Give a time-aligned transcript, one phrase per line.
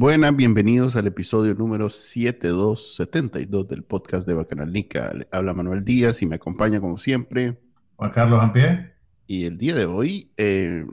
[0.00, 5.10] Buenas, bienvenidos al episodio número 7272 del podcast de Bacanalnica.
[5.32, 7.58] Habla Manuel Díaz y me acompaña como siempre.
[7.96, 8.92] Juan Carlos Ampie.
[9.26, 10.30] Y el día de hoy...
[10.36, 10.86] Eh,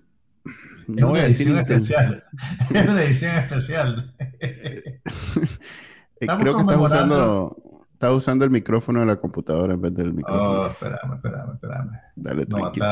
[0.87, 2.23] no voy a decir especial.
[2.73, 4.15] Es una edición especial.
[6.21, 7.55] Eh, creo que estás usando,
[7.91, 10.61] estás usando el micrófono de la computadora en vez del micrófono.
[10.61, 11.91] Oh, espérame, espérame, espérame.
[12.15, 12.85] Dale, tranquilo.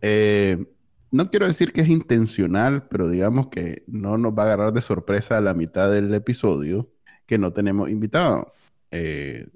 [0.00, 0.75] eh,
[1.16, 4.82] no quiero decir que es intencional, pero digamos que no nos va a agarrar de
[4.82, 6.90] sorpresa a la mitad del episodio
[7.24, 8.52] que no tenemos invitado.
[8.90, 9.48] Eh,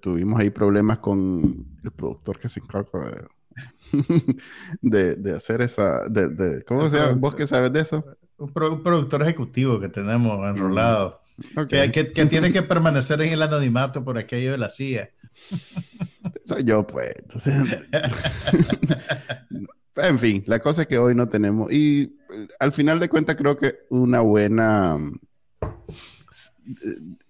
[0.00, 3.28] tuvimos ahí problemas con el productor que se encarga
[4.80, 6.08] de, de, hacer esa...
[6.08, 7.12] De, ¿Cómo se llama?
[7.12, 8.04] ¿Vos qué sabes de eso?
[8.38, 11.20] Un, productor ejecutivo que tenemos enrolado.
[11.54, 15.10] Mm, que, que, tiene que permanecer en el anonimato por aquello de la CIA.
[16.46, 17.12] Soy yo, pues.
[17.18, 17.54] Entonces,
[19.96, 21.70] En fin, la cosa es que hoy no tenemos.
[21.72, 22.16] Y
[22.58, 24.96] al final de cuentas, creo que una buena.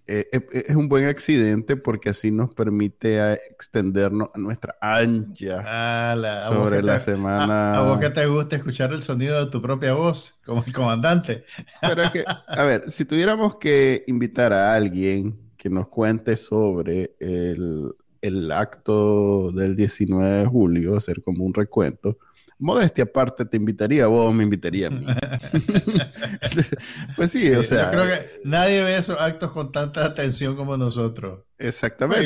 [0.07, 6.15] Eh, eh, es un buen accidente porque así nos permite extendernos a nuestra ancha
[6.47, 7.77] sobre la semana.
[7.77, 11.41] A, vos que te gusta escuchar el sonido de tu propia voz, como el comandante.
[11.81, 17.15] Pero es que, a ver, si tuviéramos que invitar a alguien que nos cuente sobre
[17.19, 22.17] el, el acto del 19 de julio, hacer como un recuento,
[22.59, 25.05] modestia aparte, te invitaría a vos, me invitaría a mí.
[27.15, 27.91] pues sí, o sea.
[27.91, 31.41] creo que nadie ve esos actos con tanta atención como nosotros.
[31.57, 32.25] Exactamente.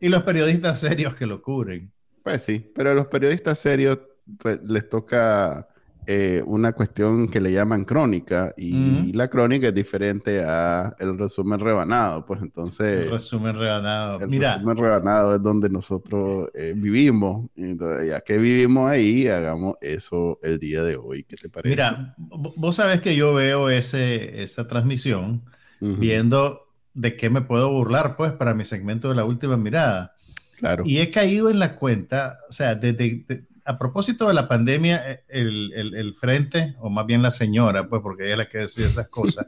[0.00, 1.92] Y, los periodistas serios que lo cubren.
[2.22, 3.98] Pues sí, pero a los periodistas serios
[4.38, 5.68] pues, les toca
[6.10, 11.60] eh, una cuestión que le llaman crónica y la crónica es diferente a el resumen
[11.60, 13.04] rebanado, pues entonces...
[13.04, 14.18] El resumen rebanado.
[14.18, 17.50] El resumen rebanado es donde nosotros eh, vivimos.
[17.56, 21.24] Entonces, ya que vivimos ahí, hagamos eso el día de hoy.
[21.24, 21.74] ¿Qué te parece?
[21.74, 25.42] Mira, vos sabes que yo veo ese, esa transmisión
[25.78, 30.14] viendo de qué me puedo burlar, pues, para mi segmento de la última mirada.
[30.56, 30.84] Claro.
[30.86, 33.26] Y he caído en la cuenta, o sea, desde
[33.68, 38.24] a propósito de la pandemia, eh, el, frente, o más bien la señora, pues porque
[38.24, 39.46] ella es la que decide esas cosas,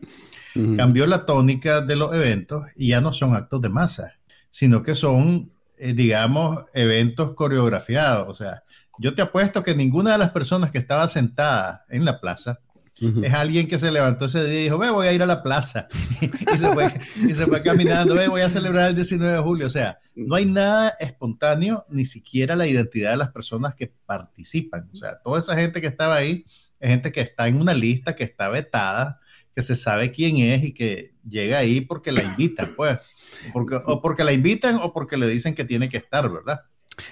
[0.76, 4.18] cambió la tónica de los eventos y ya no son actos de masa,
[4.50, 8.28] sino que son, eh, digamos, eventos coreografiados.
[8.28, 8.62] O sea,
[8.98, 12.60] yo te apuesto que ninguna de las personas que estaba sentada en la plaza
[13.00, 15.42] es alguien que se levantó ese día y dijo, ve, voy a ir a la
[15.42, 15.88] plaza.
[16.20, 16.86] y, se fue,
[17.28, 19.66] y, se fue, caminando, ve, voy a celebrar el 19 de julio.
[19.66, 24.90] O sea, no hay nada espontáneo, ni siquiera la identidad de las personas que participan.
[24.92, 26.44] O sea, toda esa gente que estaba ahí
[26.78, 29.18] es gente que está en una lista, que está vetada,
[29.54, 32.98] que se sabe quién es y que llega ahí porque la invitan, pues.
[33.52, 36.62] Porque, o porque la invitan o porque le dicen que tiene que estar, ¿verdad?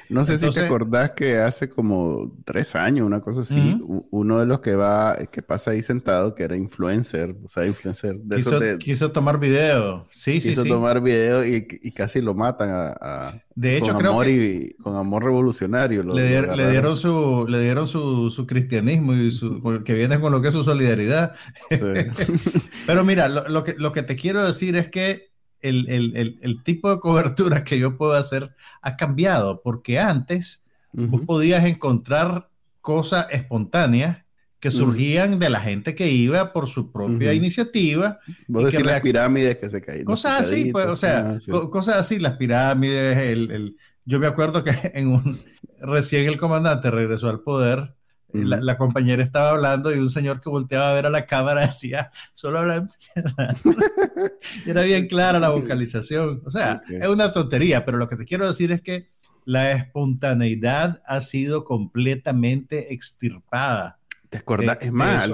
[0.08, 3.78] No sé si te acordás que hace como tres años, una cosa así,
[4.10, 8.16] uno de los que va, que pasa ahí sentado, que era influencer, o sea, influencer.
[8.16, 13.42] De quiso, quiso tomar video, sí, sí, Quiso tomar video y, casi lo matan a,
[13.54, 16.04] de hecho, con amor y con amor revolucionario.
[16.04, 20.48] le, dieron su, le dieron su, su cristianismo y su, que viene con lo que
[20.48, 21.34] es su solidaridad.
[22.86, 27.00] Pero mira, lo, lo, que, lo que te quiero decir es que el, tipo de
[27.00, 32.48] cobertura que yo puedo hacer ha cambiado, porque antes vos podías encontrar
[32.80, 34.24] cosas espontáneas
[34.60, 38.18] que surgían de la gente que iba por su propia iniciativa.
[38.48, 40.04] Vos decís las pirámides que se caían.
[40.04, 44.72] Cosas así, pues, o sea, ah, cosas así, las pirámides, el, yo me acuerdo que
[44.94, 45.40] en un,
[45.80, 47.94] recién el comandante regresó al poder
[48.32, 52.10] la, compañera estaba hablando y un señor que volteaba a ver a la cámara decía,
[52.32, 52.88] solo habla
[54.66, 56.42] Era bien clara la vocalización.
[56.44, 59.08] O sea, es una tontería, pero lo que te quiero decir es que
[59.44, 63.98] la espontaneidad ha sido completamente extirpada.
[64.28, 64.42] ¿Te
[64.82, 65.30] es más,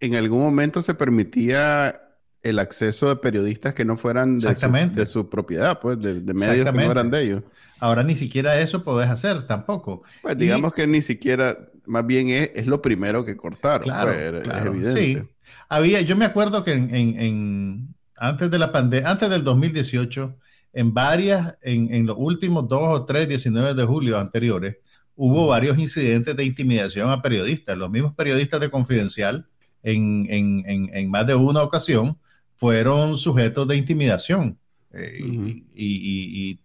[0.00, 2.00] en algún momento se permitía
[2.42, 6.64] el acceso de periodistas que no fueran de, su, de su, propiedad, pues, de, medios
[6.64, 7.42] que no eran de ellos.
[7.78, 10.02] Ahora ni siquiera eso podés hacer tampoco.
[10.22, 11.56] Pues digamos que ni siquiera,
[11.86, 13.84] más bien es, lo primero que cortaron.
[13.84, 15.00] Claro, pues, es evidente.
[15.04, 15.28] Sí.
[15.68, 20.36] Había, yo me acuerdo que en, antes de la pandemia, antes del 2018,
[20.72, 24.76] en varias, en, los últimos dos o tres 19 de julio anteriores,
[25.14, 27.76] hubo varios incidentes de intimidación a periodistas.
[27.76, 29.48] Los mismos periodistas de Confidencial,
[29.82, 32.18] en, en más de una ocasión,
[32.56, 34.58] fueron sujetos de intimidación
[34.92, 36.60] eh, y,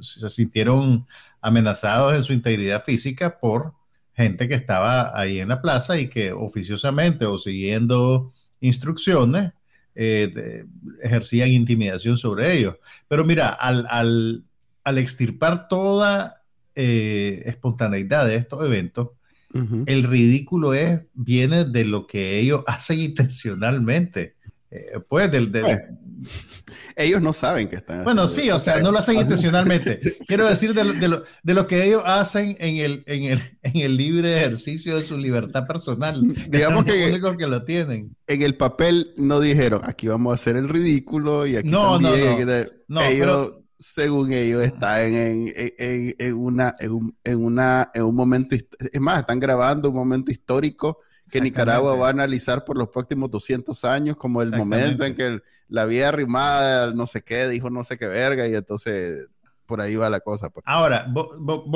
[0.00, 1.06] se sintieron
[1.40, 3.72] amenazados en su integridad física por
[4.16, 9.52] gente que estaba ahí en la plaza y que oficiosamente o siguiendo instrucciones
[9.94, 10.64] eh,
[11.02, 12.76] ejercían intimidación sobre ellos.
[13.08, 13.86] Pero mira, al,
[14.84, 16.42] al, extirpar toda
[16.74, 19.10] eh, espontaneidad de estos eventos,
[19.86, 24.35] el ridículo es, viene de lo que ellos hacen intencionalmente.
[24.70, 25.52] Eh, pues del,
[26.96, 30.00] ellos no saben que están Bueno, sí, o sea, no lo hacen intencionalmente.
[30.26, 33.96] Quiero decir de lo, de, lo, que ellos hacen en el, en, el, en el
[33.96, 36.22] libre ejercicio de su libertad personal.
[36.48, 38.16] Digamos que, los únicos que lo tienen.
[38.26, 42.46] En el papel no dijeron, aquí vamos a hacer el ridículo y aquí no, también.
[42.88, 43.02] No, no.
[43.02, 48.56] ellos, según ellos, están en, en, en, una, en, un, en, una, en un momento,
[48.56, 50.98] es más, están grabando un momento histórico
[51.30, 55.40] que Nicaragua va a analizar por los próximos 200 años como el momento en que
[55.68, 59.30] la vía arrimada, no sé qué, dijo no sé qué verga, y entonces
[59.66, 60.50] por ahí va la cosa.
[60.50, 60.64] Pues.
[60.66, 61.28] Ahora, vos,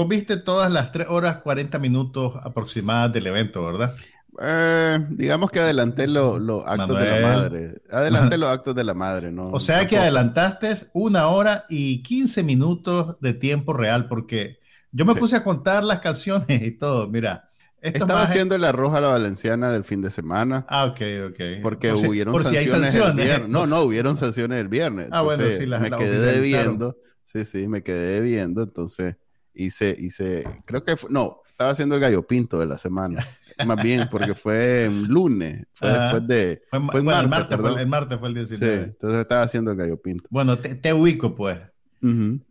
[0.09, 3.93] viste todas las 3 horas 40 minutos aproximadas del evento, ¿verdad?
[4.41, 7.75] Eh, digamos que adelanté los actos de la madre.
[7.91, 9.51] Adelanté los actos de la madre, ¿no?
[9.51, 14.61] O sea que adelantaste una hora y 15 minutos de tiempo real, porque
[14.93, 17.09] yo me puse a contar las canciones y todo.
[17.09, 17.50] Mira,
[17.81, 20.67] estaba haciendo la roja la valenciana del fin de semana.
[20.69, 21.01] Ah, ok,
[21.31, 21.63] ok.
[21.63, 23.49] Porque hubieron sanciones, el viernes.
[23.49, 25.09] No, no, hubieron sanciones el viernes.
[25.11, 26.97] Ah, bueno, sí, las, Me quedé debiendo.
[27.23, 28.63] Sí, sí, me quedé debiendo.
[28.63, 29.17] Entonces
[29.55, 33.27] hice, hice, creo que fue, no, estaba haciendo el gallo pinto de la semana.
[33.67, 36.63] Más bien, porque fue en lunes, fue después de.
[36.71, 38.77] Fue, fue martes, el, martes fue, el, martes fue el 19.
[38.77, 40.25] Sí, entonces estaba haciendo el gallo pinto.
[40.31, 41.59] Bueno, te, ubico, pues.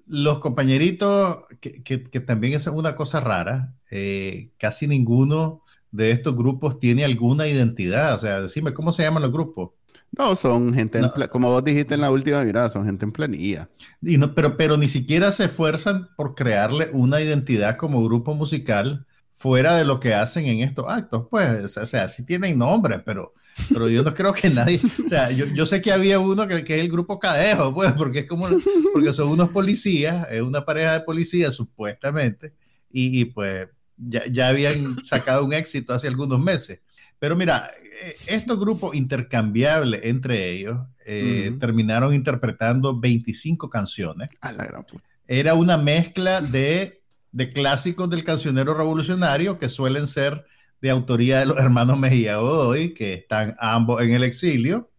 [0.06, 6.36] Los compañeritos, que, que, que, también es una cosa rara, eh, casi ninguno de estos
[6.36, 8.16] grupos tiene alguna identidad.
[8.16, 9.72] O sea, decime, ¿cómo se llaman los grupos?
[10.12, 11.02] No, son gente,
[11.32, 13.70] como vos dijiste en la última mirada, son gente en planilla.
[14.02, 19.06] Y no, pero, pero ni siquiera se esfuerzan por crearle una identidad como grupo musical
[19.32, 21.28] fuera de lo que hacen en estos actos.
[21.30, 23.34] Pues, o sea, sí tienen nombre, pero,
[23.68, 26.64] pero yo no creo que nadie, o sea, yo, yo sé que había uno que,
[26.64, 28.48] que, es el grupo Cadejo, pues, porque es como,
[28.94, 32.54] porque son unos policías, es una pareja de policías supuestamente,
[32.92, 33.68] y, y pues
[33.98, 36.82] ya, ya habían sacado un éxito hace algunos meses.
[37.20, 37.70] Pero mira,
[38.02, 44.30] eh, estos grupos intercambiables entre ellos eh, terminaron interpretando 25 canciones.
[44.42, 45.04] A la gran puta.
[45.28, 47.02] Era una mezcla de,
[47.32, 50.46] de, clásicos del cancionero revolucionario que suelen ser
[50.82, 54.90] de autoría de los hermanos Mejía Godoy, que están ambos en el exilio.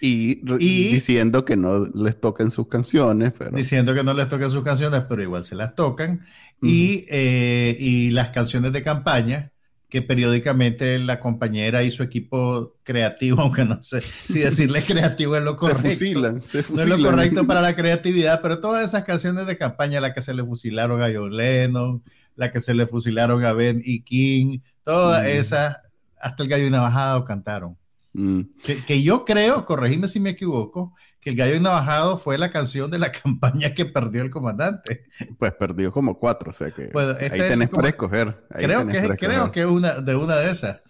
[0.00, 3.32] Y, y, diciendo que no les toquen sus canciones.
[3.36, 3.56] Pero...
[3.56, 6.24] Diciendo que no les toquen sus canciones, pero igual se las tocan
[6.62, 9.52] y, eh, y, las canciones de campaña
[9.88, 15.42] que periódicamente la compañera y su equipo creativo, aunque no sé si decirle creativo es
[15.42, 15.82] lo correcto.
[15.82, 16.88] Se fusilan, se fusilan.
[16.88, 20.22] No es lo correcto para la creatividad, pero todas esas canciones de campaña, la que
[20.22, 22.02] se le fusilaron a John Lennon,
[22.36, 25.76] la que se le fusilaron a Ben y King, todas esas,
[26.18, 27.76] hasta el gallo y navajado cantaron.
[28.14, 28.40] Mm.
[28.62, 32.90] Que, que, yo creo, corregime si me equivoco, que el gallo navajado fue la canción
[32.90, 35.04] de la campaña que perdió el comandante.
[35.38, 38.46] Pues perdió como cuatro, o sea que ahí este tenés para escoger.
[38.48, 40.80] creo, que, creo que es una de una de esas.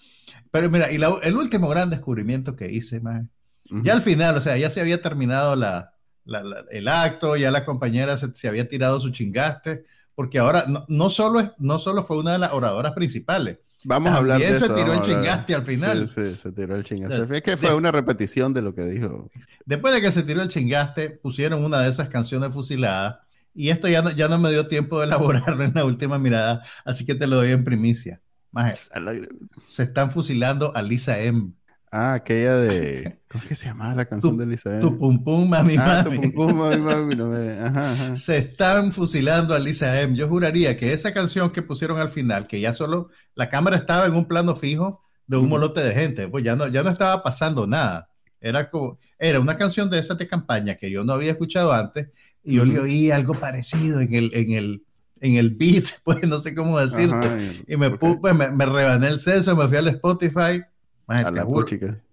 [0.53, 3.03] Pero mira, y el último gran descubrimiento que hice,
[3.83, 5.93] ya al final, o sea, ya se había terminado la,
[6.71, 11.55] el acto, ya la compañera se, había tirado su chingaste, porque ahora no, no, solo,
[11.59, 14.67] no solo fue una de las oradoras principales, Vamos a hablar de eso.
[14.67, 16.09] se tiró el chingaste al final.
[16.09, 17.37] Sí, sí, se tiró el chingaste.
[17.37, 19.31] Es que fue una repetición de lo que dijo.
[19.65, 23.19] Después de que se tiró el chingaste, pusieron una de esas canciones fusiladas.
[23.55, 26.63] Y esto ya no, ya no me dio tiempo de elaborarlo en la última mirada,
[26.85, 28.21] así que te lo doy en primicia.
[29.67, 31.53] se están fusilando a Lisa M.
[31.91, 33.19] Ah, aquella de.
[33.29, 36.15] ¿Cómo es que se llamaba la canción de Lisa Tu pum pum, mami, ah, Tu
[36.15, 37.15] pum pum, mami, mami.
[37.17, 37.51] No me...
[37.59, 40.17] ajá, Se están fusilando a Lisa M.
[40.17, 44.07] Yo juraría que esa canción que pusieron al final, que ya solo la cámara estaba
[44.07, 47.23] en un plano fijo de un molote de gente, pues ya no, ya no estaba
[47.23, 48.09] pasando nada.
[48.41, 52.09] Era como, era una canción de esas de campaña que yo no había escuchado antes
[52.43, 54.85] y yo le oí algo parecido en el, en el,
[55.21, 57.65] en el beat, pues no sé cómo decirte.
[57.67, 60.63] y me, pues, me, me rebané el seso, me fui al Spotify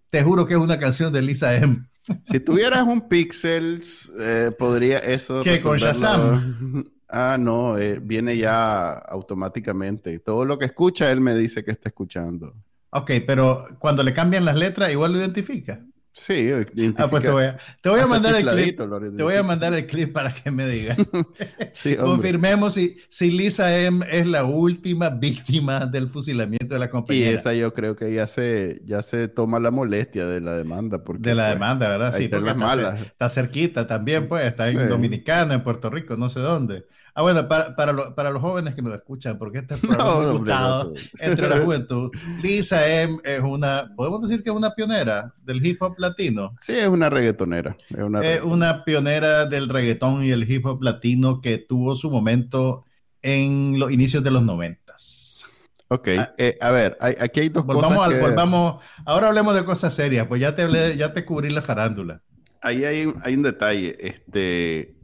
[0.09, 1.87] te, juro, que es una canción de Lisa M.
[2.23, 3.81] Si tuvieras un Pixel,
[4.19, 5.43] eh, podría eso.
[5.43, 6.85] ¿Qué con Shazam?
[7.07, 10.17] Ah, no, eh, viene ya automáticamente.
[10.19, 12.55] Todo lo que escucha, él me dice que está escuchando.
[12.89, 15.85] Ok, pero cuando le cambian las letras, igual lo identifica.
[16.17, 16.49] Sí,
[16.95, 18.77] ah, pues te voy a, te voy a mandar el clip.
[18.77, 20.97] Te voy a mandar el clip para que me digas.
[21.99, 27.31] Confirmemos si, si Lisa M es la última víctima del fusilamiento de la compañía.
[27.31, 31.03] Y esa yo creo que ya se, ya se toma la molestia de la demanda.
[31.03, 32.15] Porque, de la pues, demanda, ¿verdad?
[32.15, 36.39] Sí, porque está, está, cerquita también, pues, está en Dominicana, en Puerto Rico, no sé
[36.39, 36.85] dónde.
[37.17, 41.47] Ah, bueno, para, para, para, los jóvenes que nos escuchan, porque este programa es entre
[41.47, 42.11] la juventud.
[42.43, 46.51] Lisa M es una, podemos decir que es una pionera del hip hop latino.
[46.59, 47.77] Sí, es una reggaetonera.
[47.89, 52.11] Es una, es una pionera del reggaetón y el hip hop latino que tuvo su
[52.11, 52.83] momento
[53.21, 55.45] en los inicios de los noventas.
[55.87, 58.13] Ok, ah, eh, a ver, aquí hay dos volvamos cosas.
[58.13, 58.19] que...
[58.19, 62.21] volvamos, ahora hablemos de cosas serias, pues ya te, hablé, ya te cubrí la farándula.
[62.61, 63.95] Ahí hay, hay un detalle.
[63.99, 64.95] Este,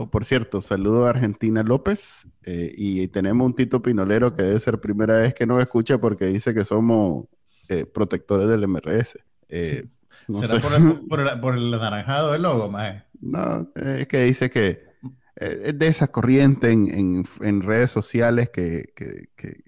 [0.00, 4.60] Oh, por cierto, saludo a Argentina López eh, y tenemos un Tito Pinolero que debe
[4.60, 7.24] ser primera vez que nos escucha porque dice que somos
[7.68, 9.18] eh, protectores del MRS.
[9.48, 9.88] Eh,
[10.32, 10.72] ¿Será por
[11.18, 13.06] el, por, el, anaranjado del logo, Mae?
[13.20, 14.84] No, es que dice que
[15.34, 19.64] es de esa corriente en, en, redes sociales que, que, que,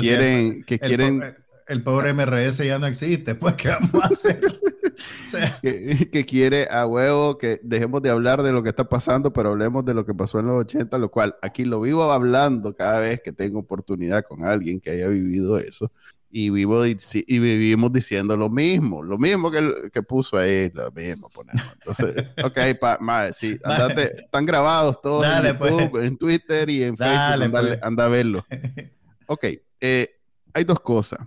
[0.00, 0.62] quieren...
[0.62, 1.20] que quieren
[1.68, 4.40] el pobre MRS ya no existe, pues ¿qué vamos a hacer?
[5.62, 9.84] que, quiere a huevo que dejemos de hablar de lo que está pasando, pero hablemos
[9.84, 13.20] de lo que pasó en los 80, lo cual aquí lo vivo hablando cada vez
[13.20, 15.92] que tengo oportunidad con alguien que haya vivido eso.
[16.30, 21.30] Y, vivo y vivimos diciendo lo mismo, lo mismo que, que puso ahí, lo mismo
[21.30, 21.64] ponemos.
[21.74, 25.70] Entonces, ok, pa, sí, andate, están grabados todos en pues.
[25.70, 27.82] YouTube, en Twitter y en Facebook, pues.
[27.82, 28.46] anda a verlo.
[29.30, 29.44] Ok,
[29.82, 30.08] eh,
[30.54, 31.18] hay dos cosas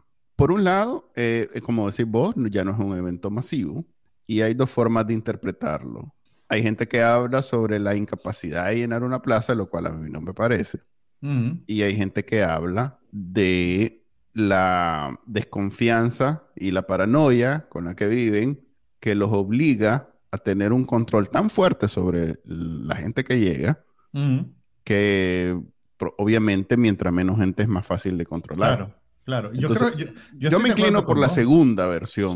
[0.42, 3.86] por un lado, eh, como decís vos, ya no es un evento masivo
[4.26, 6.16] y hay dos formas de interpretarlo.
[6.50, 10.10] Hay gente que habla sobre la incapacidad de llenar una plaza, lo cual a mí
[10.10, 10.80] no me parece.
[11.68, 18.68] Y hay gente que habla de la desconfianza y la paranoia con la que viven,
[19.00, 23.86] que los obliga a tener un control tan fuerte sobre la gente que llega,
[24.84, 25.62] que
[26.18, 28.78] obviamente mientras menos gente es más fácil de controlar.
[28.78, 29.01] Claro.
[29.24, 29.92] Claro, yo, creo,
[30.38, 32.36] yo, me inclino por la segunda versión.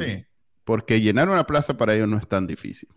[0.63, 2.89] Porque llenar una plaza para ellos no es tan difícil.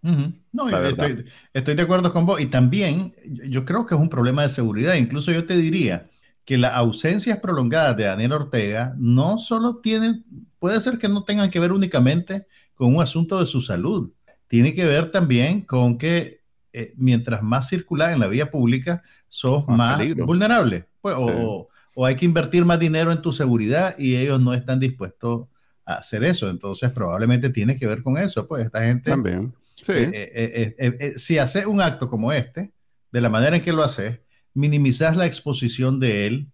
[0.52, 2.40] No, estoy, estoy, de acuerdo con vos.
[2.40, 3.14] Y también
[3.48, 4.94] yo creo que es un problema de seguridad.
[4.94, 6.08] Incluso yo te diría
[6.46, 10.24] que las ausencias prolongadas de Daniel Ortega no solo tienen,
[10.58, 14.12] puede ser que no tengan que ver únicamente con un asunto de su salud.
[14.46, 16.40] Tiene que ver también con que
[16.72, 20.88] eh, mientras más circulas en la vía pública, sos más, vulnerable.
[21.02, 21.68] Pues, o,
[22.00, 25.48] o hay que invertir más dinero en tu seguridad y ellos no están dispuestos
[25.84, 26.48] a hacer eso.
[26.48, 28.46] Entonces, probablemente tiene que ver con eso.
[28.46, 29.10] Pues esta gente.
[29.10, 29.52] También.
[29.74, 29.90] Sí.
[29.90, 32.70] Eh, eh, eh, si haces un acto como este,
[33.10, 34.20] de la manera en que lo haces,
[34.54, 36.52] minimizas la exposición de él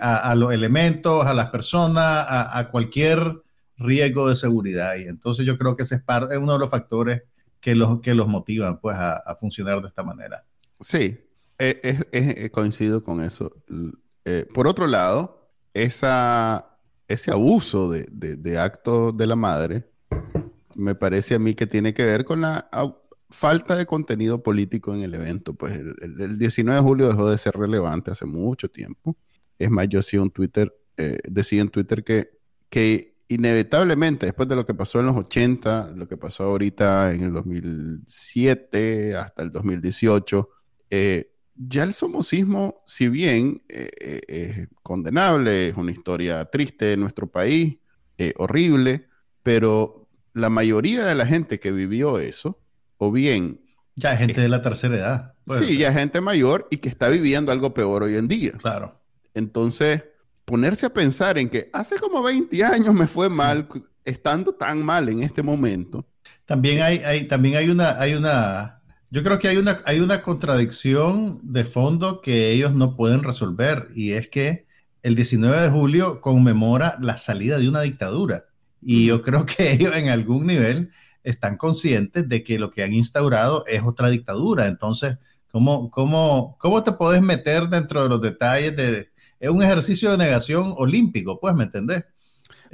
[0.00, 3.42] a, los elementos, a las personas, a, cualquier
[3.76, 4.96] riesgo de seguridad.
[4.96, 7.20] Y entonces yo creo que ese es, es uno de los factores
[7.60, 10.46] que los, que los motivan pues, a, funcionar de esta manera.
[10.80, 11.18] Sí,
[12.50, 13.52] coincido con eso.
[14.24, 16.78] Eh, por otro lado, esa,
[17.08, 19.84] ese abuso de, de, actos de la madre
[20.76, 22.68] me parece a mí que tiene que ver con la
[23.30, 25.54] falta de contenido político en el evento.
[25.54, 29.16] Pues el, 19 de julio dejó de ser relevante hace mucho tiempo.
[29.58, 32.38] Es más, yo decía en Twitter, eh, decía en Twitter que,
[32.68, 37.24] que inevitablemente, después de lo que pasó en los 80, lo que pasó ahorita en
[37.24, 40.48] el 2007 hasta el 2018,
[40.90, 46.96] eh, ya el somocismo, si bien eh, eh, es condenable, es una historia triste de
[46.96, 47.78] nuestro país,
[48.18, 49.08] eh, horrible,
[49.42, 52.60] pero la mayoría de la gente que vivió eso,
[52.98, 53.60] o bien...
[53.96, 55.34] Ya gente de la tercera edad.
[55.60, 58.52] Sí, ya gente mayor y que está viviendo algo peor hoy en día.
[58.52, 59.00] Claro.
[59.34, 60.02] Entonces,
[60.44, 63.68] ponerse a pensar en que hace como 20 años me fue mal,
[64.04, 66.06] estando tan mal en este momento.
[66.44, 68.82] También hay, hay, también hay una, hay una
[69.14, 73.86] yo creo que hay una, hay una contradicción de fondo que ellos no pueden resolver
[73.94, 74.66] y es que
[75.04, 78.42] el 19 de julio conmemora la salida de una dictadura
[78.82, 80.90] y yo creo que ellos en algún nivel
[81.22, 84.66] están conscientes de que lo que han instaurado es otra dictadura.
[84.66, 85.18] Entonces,
[85.48, 89.10] ¿cómo, cómo, cómo te puedes meter dentro de los detalles de...
[89.38, 92.04] Es un ejercicio de negación olímpico, pues, ¿me entendés?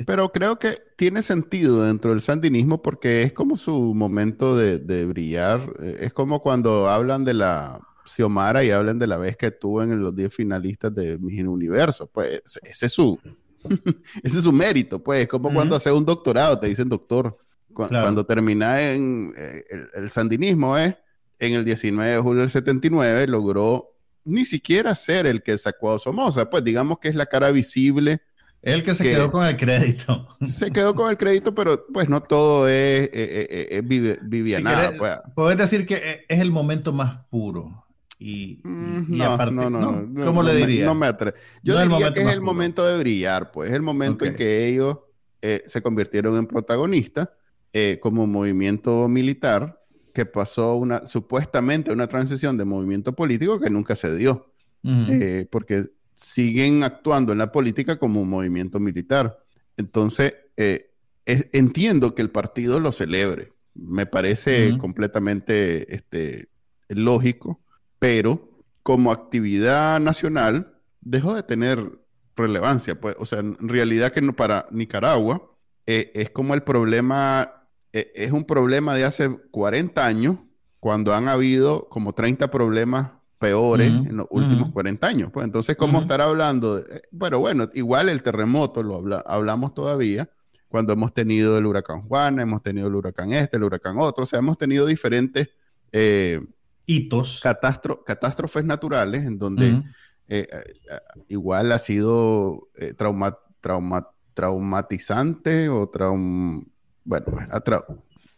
[0.06, 5.60] Pero creo que tiene sentido dentro del sandinismo porque es como su momento de, brillar.
[5.80, 9.82] Eh, es como cuando hablan de la Xiomara y hablan de la vez que estuvo
[9.82, 12.08] en los 10 finalistas de Miss Universo.
[12.12, 13.18] Pues ese es su,
[14.22, 15.02] ese es su mérito.
[15.02, 17.36] Pues es como cuando haces un doctorado, te dicen doctor.
[17.72, 19.62] Cuando termina en eh,
[19.94, 20.98] el, sandinismo, ¿eh?
[21.38, 25.98] en el 19 de julio del 79, logró ni siquiera ser el que sacó a
[25.98, 26.50] Somoza.
[26.50, 28.20] Pues digamos que es la cara visible
[28.62, 30.28] El que se quedó con el crédito.
[30.44, 34.92] Se quedó con el crédito, pero pues no todo es, es, vivianada.
[34.98, 35.12] Pues.
[35.34, 37.86] Puedes decir que es el momento más puro.
[38.18, 40.84] Y, mm, no, no, no, ¿Cómo le diría?
[40.84, 41.34] No me atrevo.
[41.62, 44.98] Yo diría que es el momento de brillar, pues es el momento en que ellos
[45.40, 47.30] eh, se convirtieron en protagonistas
[47.72, 49.80] eh, como movimiento militar
[50.12, 54.52] que pasó una supuestamente una transición de movimiento político que nunca se dio,
[54.84, 55.84] eh, porque
[56.20, 59.38] siguen actuando en la política como un movimiento militar.
[59.76, 60.34] Entonces,
[61.24, 63.52] entiendo que el partido lo celebre.
[63.74, 66.48] Me parece completamente este,
[66.88, 67.60] lógico
[68.00, 68.48] pero
[68.82, 72.00] como actividad nacional dejó de tener
[72.34, 73.00] relevancia.
[73.00, 75.48] Pues, o sea, en realidad que no, para Nicaragua
[75.86, 80.38] eh, es como el problema, eh, es un problema de hace 40 años,
[80.80, 85.30] cuando han habido como 30 problemas peores en los últimos 40 años.
[85.32, 86.76] Pues entonces, ¿cómo estar hablando?
[86.76, 90.30] De, eh, bueno, bueno, igual el terremoto lo hablamos todavía,
[90.68, 94.26] cuando hemos tenido el huracán Juan, hemos tenido el huracán este, el huracán otro, o
[94.26, 95.48] sea, hemos tenido diferentes
[96.86, 97.40] hitos.
[98.06, 99.82] catástrofes naturales en donde
[100.32, 100.60] eh, eh,
[101.26, 103.36] igual ha sido eh, trauma,
[104.32, 106.64] traumatizante o traum,
[107.04, 107.26] bueno,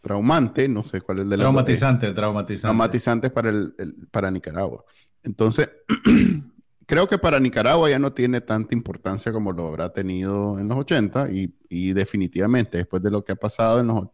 [0.03, 2.61] traumante, no sé cuál es el de la Traumatizante, traumatizante.
[2.61, 3.73] Traumatizante para, el,
[4.11, 4.83] para Nicaragua.
[5.23, 5.71] Entonces,
[6.85, 10.77] creo que para Nicaragua ya no tiene tanta importancia como lo habrá tenido en los
[10.77, 14.09] 80 y, y definitivamente después de lo que ha pasado en los,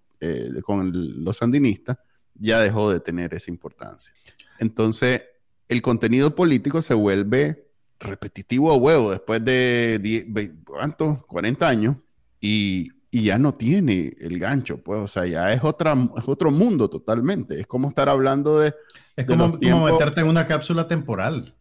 [0.64, 0.92] con
[1.24, 1.98] los sandinistas,
[2.36, 4.14] ya dejó de tener esa importancia.
[4.60, 5.24] Entonces,
[5.68, 7.68] el contenido político se vuelve
[8.00, 11.26] repetitivo a huevo después de ¿cuántos?
[11.26, 11.96] 40 años
[12.40, 16.90] y, ya no tiene el gancho, pues, o sea, ya es, otra, es otro mundo
[16.90, 17.60] totalmente.
[17.60, 18.74] Es como estar hablando de...
[19.16, 21.56] Es como, meterte en una cápsula temporal.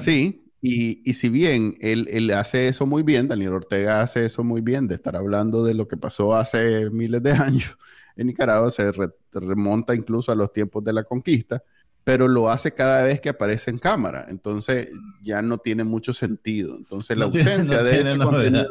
[0.00, 4.44] sí, y, y, si bien él, él, hace eso muy bien, Daniel Ortega hace eso
[4.44, 7.78] muy bien, de estar hablando de lo que pasó hace miles de años
[8.16, 8.92] en Nicaragua, se
[9.32, 11.62] remonta incluso a los tiempos de la conquista,
[12.04, 14.26] pero lo hace cada vez que aparece en cámara.
[14.28, 14.88] Entonces
[15.22, 16.76] ya no tiene mucho sentido.
[16.76, 18.68] Entonces la ausencia de ese contenido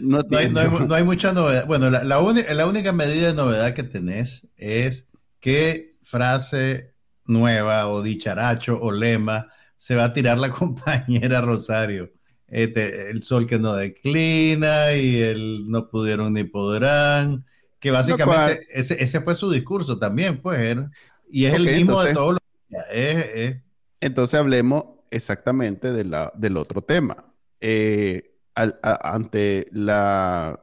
[0.00, 0.20] no,
[0.94, 1.66] hay, mucha novedad.
[1.66, 5.08] Bueno, la, la, única medida de novedad que tenés es
[5.40, 6.94] qué frase
[7.24, 12.12] nueva o dicharacho o lema se va a tirar la compañera Rosario.
[12.46, 17.46] Este, el sol que no declina y el no pudieron ni podrán
[17.82, 20.78] que básicamente ese, ese, fue su discurso también, pues,
[21.28, 22.41] y es el mismo de todos los
[22.72, 23.56] días.
[24.00, 27.16] Entonces hablemos exactamente de la, del otro tema.
[27.60, 30.58] Eh, ante la...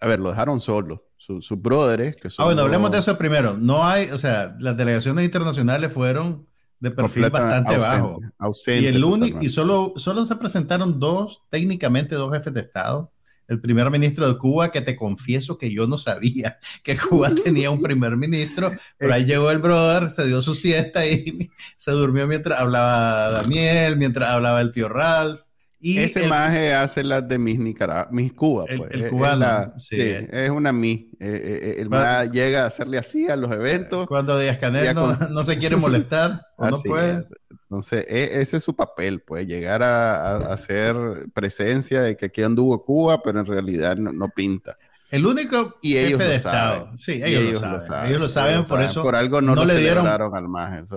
[0.00, 1.08] A ver, lo dejaron solo.
[1.16, 2.42] Sus brothers, que son...
[2.42, 3.56] Ah, bueno, hablemos de eso primero.
[3.56, 6.46] No hay, o sea, las delegaciones internacionales fueron
[6.80, 8.20] de perfil bastante bajo.
[8.66, 13.13] y el único, y solo, solo se presentaron dos, técnicamente dos jefes de Estado
[13.48, 17.70] el primer ministro de Cuba, que te confieso que yo no sabía que Cuba tenía
[17.70, 22.26] un primer ministro, pero ahí llegó el brother, se dio su siesta y se durmió
[22.26, 25.40] mientras hablaba Daniel, mientras hablaba el tío Ralph.
[25.86, 28.90] Y Ese maje hace las de mis, Nicaragua, mis Cuba, pues.
[28.90, 29.98] El, cubano, sí.
[29.98, 31.10] Es una mi.
[31.20, 34.06] Eh, eh, eh, el maje llega a hacerle así a los eventos.
[34.06, 37.26] Cuando Díaz Canel no, no, se quiere molestar o no puede.
[37.74, 40.94] Entonces, e, ese es su papel, pues, llegar a, hacer
[41.34, 44.78] presencia de que aquí anduvo Cuba, pero en realidad no, pinta.
[45.10, 46.96] El único y ellos lo Saben.
[46.96, 48.10] Sí, ellos, lo, saben.
[48.10, 49.02] Ellos lo saben, por eso.
[49.02, 50.20] Por algo no, le dieron al.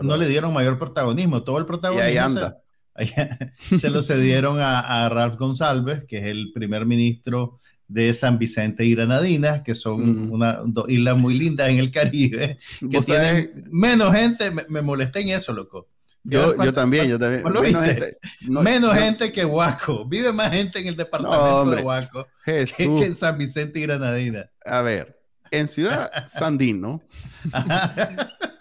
[0.03, 1.41] No le dieron mayor protagonismo.
[1.41, 2.07] Todo el protagonismo.
[2.07, 2.61] Y ahí anda.
[3.77, 8.93] Se, lo cedieron a, Ralph González, que es el primer ministro de San Vicente y
[8.93, 12.59] Granadinas, que son una, dos islas muy lindas en el Caribe,
[12.91, 14.51] que tienen menos gente.
[14.51, 15.87] Me, me molesté en eso, loco
[16.29, 17.43] yo, yo también, yo también.
[17.43, 20.05] Menos, gente, Menos gente, que Huaco.
[20.05, 24.49] Vive más gente en el departamento de Huaco que, en San Vicente y Granadina.
[24.65, 25.17] A ver,
[25.51, 27.01] en Ciudad Sandino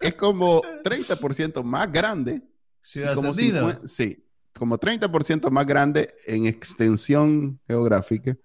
[0.00, 2.42] es como 30% más grande.
[2.80, 3.72] Ciudad como Sandino.
[3.84, 4.24] sí,
[4.56, 8.36] como 30% más grande en extensión geográfica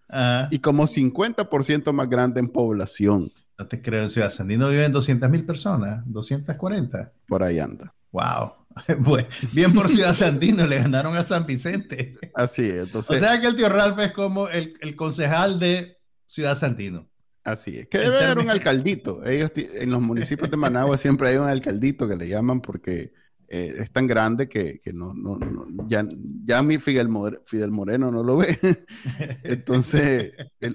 [0.49, 3.31] y como 50% más grande en población.
[3.57, 7.13] No te creo, en Ciudad Sandino viven 200 mil personas, 240.
[7.27, 7.93] Por ahí anda.
[8.12, 8.53] Wow.
[9.03, 12.13] Pues, bien por Ciudad Sandino, le ganaron a San Vicente.
[12.34, 12.86] Así es.
[12.86, 17.10] Entonces, o sea que el tío Ralph es como el, el concejal de Ciudad Santino.
[17.43, 17.88] Así es.
[17.88, 19.25] Que debe haber un alcaldito.
[19.25, 23.13] Ellos en los municipios de Managua siempre hay un alcaldito que le llaman porque
[23.47, 26.05] eh, es tan grande que, que no, no, no, ya,
[26.45, 27.10] ya mi Fidel,
[27.45, 28.47] Fidel, Moreno no lo ve.
[29.43, 30.31] Entonces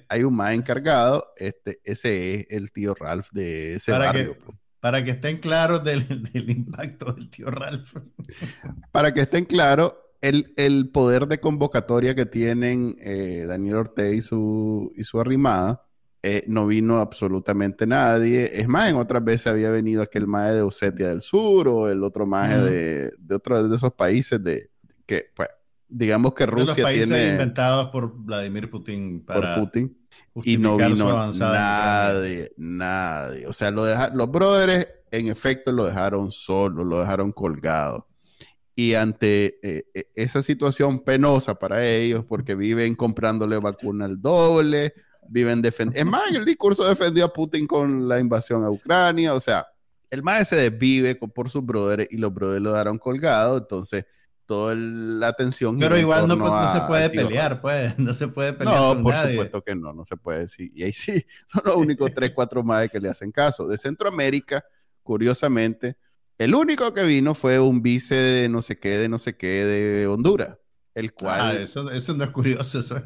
[0.09, 1.33] hay un más encargado.
[1.37, 4.37] Este, ese es el tío Ralph de ese barrio.
[4.45, 6.07] Pues para que estén claros del,
[6.49, 7.97] impacto del tío Ralph.
[8.93, 14.93] Para que estén claros, el, poder de convocatoria que tienen eh, Daniel Ortega y su,
[14.97, 15.83] y su arrimada,
[16.23, 18.51] eh, no vino absolutamente nadie.
[18.55, 22.03] Es más, en otras veces había venido aquel maje de Osetia del Sur o el
[22.03, 24.71] otro maje de, de otro de esos países de
[25.07, 25.49] que, pues,
[25.89, 27.33] digamos que Rusia de los países tiene...
[27.33, 29.55] inventados por Vladimir Putin para...
[29.55, 30.06] Por Putin.
[30.45, 33.47] Y no vino nadie, nadie.
[33.47, 38.07] O sea, lo los brothers en efecto lo dejaron solo, lo dejaron colgado.
[38.75, 44.93] Y ante eh, eh, esa situación penosa para ellos, porque viven comprándole vacuna al doble,
[45.29, 45.99] viven defendiendo.
[45.99, 49.33] Es más, el discurso defendió a Putin con la invasión a Ucrania.
[49.33, 49.67] O sea,
[50.11, 53.57] el más se desvive por sus brothers y los brothers lo dejaron colgado.
[53.57, 54.05] Entonces,
[54.47, 55.79] toda la atención.
[55.79, 57.95] Pero igual no, pues, se puede pelear, pues.
[57.99, 58.97] No se puede pelear.
[58.97, 60.71] No, por supuesto que no, no se puede decir.
[60.75, 63.67] Y ahí sí, son los únicos tres, cuatro más que le hacen caso.
[63.67, 64.65] De Centroamérica,
[65.03, 65.97] curiosamente,
[66.39, 69.65] el único que vino fue un vice de no sé qué, de no sé qué,
[69.65, 70.59] de Honduras.
[70.95, 71.41] El cual.
[71.41, 73.03] Ah, eso, no es curioso, eso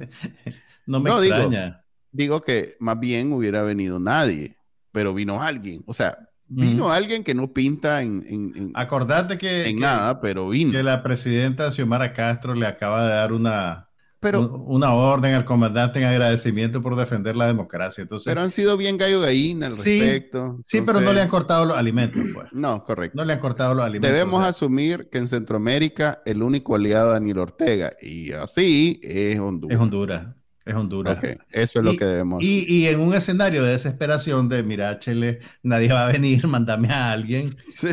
[0.86, 1.84] no me extraña.
[2.12, 4.56] Digo, que más bien hubiera venido nadie,
[4.92, 5.82] pero vino alguien.
[5.86, 8.24] O sea, vino alguien que no pinta en.
[8.26, 9.68] en, Acordate que.
[9.68, 10.72] En nada, pero vino.
[10.72, 15.98] Que la presidenta Xiomara Castro le acaba de dar una pero, una orden al comandante
[15.98, 18.02] en agradecimiento por defender la democracia.
[18.02, 20.60] Entonces, pero han sido bien gallo gallina al respecto.
[20.66, 22.22] Sí, pero no le han cortado los alimentos.
[22.34, 22.48] Pues.
[22.52, 23.16] No, correcto.
[23.16, 24.10] No le han cortado los alimentos.
[24.10, 29.74] Debemos asumir que en Centroamérica el único aliado de Daniel Ortega, y así es Honduras.
[29.74, 30.26] Es Honduras.
[30.70, 31.18] Es Honduras.
[31.50, 32.40] eso es lo que debemos.
[32.42, 36.88] Y, y, en un escenario de desesperación de, mira, Chile, nadie va a venir, mándame
[36.90, 37.56] a alguien.
[37.68, 37.88] Sí.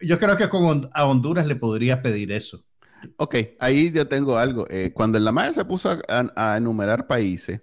[0.00, 2.64] Yo creo que con, a Honduras le podría pedir eso.
[3.16, 4.66] Ok, ahí yo tengo algo.
[4.70, 7.60] Eh, cuando la madre se puso a, enumerar países,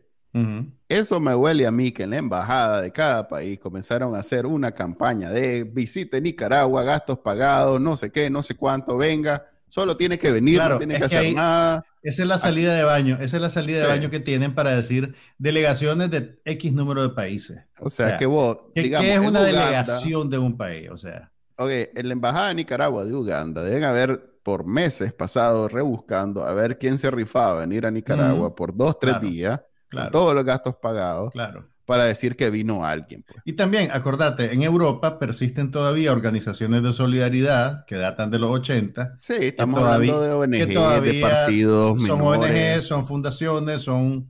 [0.90, 4.46] eso me huele a mí que en la embajada de cada país comenzaron a hacer
[4.46, 9.96] una campaña de visite Nicaragua, gastos pagados, no sé qué, no sé cuánto, venga, solo
[9.96, 11.86] tiene que venir, no tiene que, hacer nada.
[12.02, 14.76] Esa es la salida de baño, esa es la salida de baño que tienen para
[14.76, 17.62] decir delegaciones de X número de países.
[17.80, 20.90] O sea, que vos, digamos, ¿qué es una delegación de un país?
[20.90, 21.32] O sea.
[21.58, 26.54] Ok, en la embajada de Nicaragua, de Uganda, deben haber por meses pasados rebuscando a
[26.54, 29.62] ver quién se rifaba a venir a Nicaragua por dos, tres días,
[30.12, 31.34] todos los gastos pagados,
[31.90, 33.24] para decir que vino alguien.
[33.24, 33.42] Pues.
[33.46, 39.18] Y también, acordate, en Europa persisten todavía organizaciones de solidaridad que datan de los 80.
[39.20, 42.04] Sí, estamos hablando de ONG, de partidos.
[42.04, 44.30] Son ONG, son fundaciones, son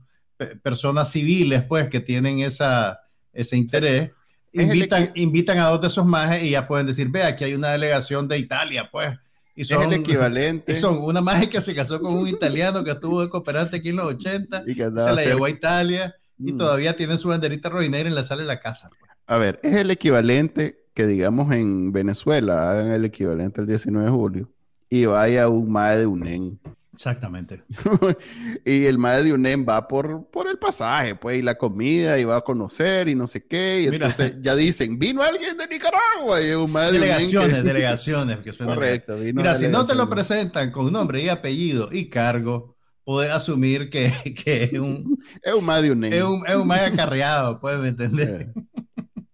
[0.62, 2.98] personas civiles, pues, que tienen esa,
[3.30, 4.10] ese interés.
[4.54, 7.72] Invitan, invitan a dos de esos majes y ya pueden decir, ve, aquí hay una
[7.72, 9.18] delegación de Italia, pues
[9.64, 10.74] son, es el equivalente.
[10.76, 13.96] son una mágica que se casó con un italiano que estuvo de cooperante aquí en
[13.96, 16.58] los 80, y se la llevó a Italia y mm.
[16.58, 18.88] todavía tiene su banderita rojinegra en la sala de la casa.
[18.88, 19.10] Pues.
[19.26, 24.12] A ver, es el equivalente que digamos en Venezuela hagan el equivalente al 19 de
[24.12, 24.50] julio
[24.88, 26.60] y vaya un MAE de UNEN
[26.92, 27.62] Exactamente.
[28.64, 32.24] y el madre de UNEM va por, por el pasaje, pues, y la comida, y
[32.24, 33.82] va a conocer, y no sé qué.
[33.82, 38.38] Y entonces ya dicen, vino alguien de Nicaragua, y un madre Delegaciones, delegaciones.
[38.38, 39.16] Que Correcto.
[39.16, 42.69] Mira, si no te lo presentan con nombre y apellido y cargo,
[43.04, 44.12] puedes asumir que,
[44.44, 45.18] que es un...
[45.42, 46.12] es un madre de UNEM.
[46.12, 48.52] Es un, es un acarreado, puedes entender.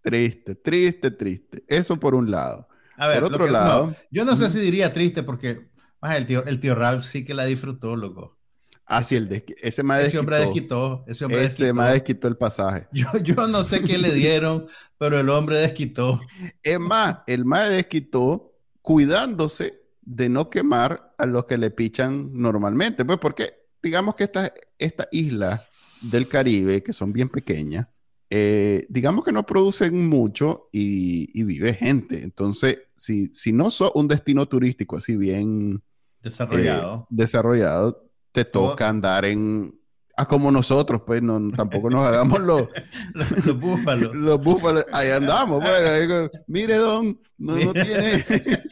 [0.03, 1.65] triste, triste, triste.
[1.69, 2.69] Eso por un lado.
[2.97, 3.95] A ver, por otro lado...
[4.11, 5.69] yo no sé si diría triste porque
[6.03, 8.37] el tío, el tío Ralph sí que la disfrutó, loco.
[8.89, 9.29] Ah, sí, el
[9.63, 11.05] ese, hombre desquitó.
[11.09, 12.29] Ese hombre desquitó.
[12.29, 12.87] el pasaje.
[12.93, 16.21] Yo, yo no sé qué le dieron, pero el hombre desquitó.
[16.63, 23.05] Es más, el mae desquitó cuidándose de no quemar a los que le pichan normalmente.
[23.05, 25.63] Pues porque digamos que estas esta islas
[26.03, 27.89] del Caribe, que son bien pequeñas,
[28.29, 32.23] eh, digamos que no producen mucho y, vive gente.
[32.23, 35.83] Entonces, si, si no sos un destino turístico así bien
[36.27, 37.03] Desarrollado.
[37.03, 39.73] Eh, desarrollado, te toca andar en...
[40.17, 42.69] Ah, como nosotros, pues no, tampoco nos hagamos los,
[43.15, 44.13] los, búfalos.
[44.15, 48.25] Los búfalos, ahí andamos, pues, mire, don, no, tiene...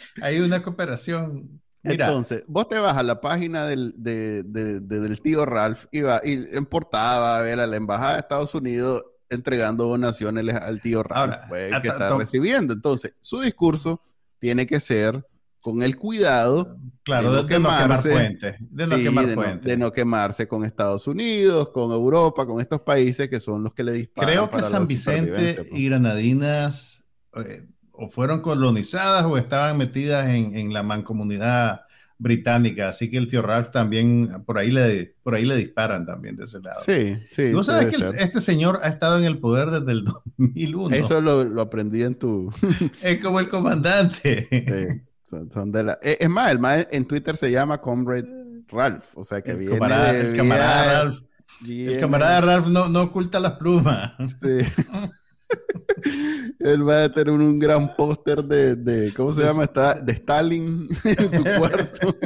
[0.22, 1.60] Hay una cooperación.
[1.84, 6.64] Entonces, vos te vas a la página del, del tío Ralph y, va, y en
[6.66, 11.72] portada a ver a la embajada de Estados Unidos entregando donaciones al tío Ralph pues,
[11.82, 12.72] que está recibiendo.
[12.72, 14.00] Entonces, su discurso
[14.38, 15.26] tiene que ser
[15.60, 18.38] con el cuidado claro, de, no quemarse,
[18.70, 23.82] de no quemarse con Estados Unidos, con Europa, con estos países que son los que
[23.82, 24.30] le disparan.
[24.30, 25.68] Creo que San Vicente pues.
[25.72, 31.82] y Granadinas eh, o fueron colonizadas o estaban metidas en, la mancomunidad
[32.18, 36.36] británica, así que el tío Ralph también por ahí le por ahí le disparan también
[36.36, 36.80] de ese lado.
[36.84, 37.50] Sí, sí.
[37.52, 40.04] ¿Tú sabes que este señor ha estado en el poder desde el
[40.38, 40.94] 2001?
[40.94, 42.52] Eso lo, aprendí en tu.
[43.02, 44.46] es como el comandante.
[44.50, 45.04] Sí.
[45.50, 45.98] Son, de la...
[46.02, 48.28] Eh, es más, el más en Twitter se llama Comrade
[48.68, 51.18] Ralph, o sea que el viene camarada, de el camarada viaje, Ralph.
[51.62, 54.12] viene- El camarada Ralph no, no oculta las plumas.
[54.40, 54.58] Sí.
[56.60, 59.64] Él va a tener un, un gran póster de, de- ¿cómo se llama?
[59.64, 62.16] Está, de Stalin en su cuarto.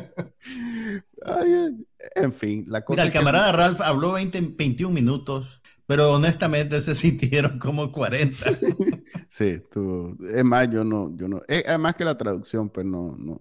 [1.25, 5.61] Ay, en fin, la cosa Mira, el es que- camarada Ralph habló 20, 21 minutos,
[5.87, 8.47] pero honestamente se sintieron como 40.
[9.29, 13.17] Sí, tú, es más, yo no, yo no, es, además que la traducción, pues no,
[13.19, 13.39] no,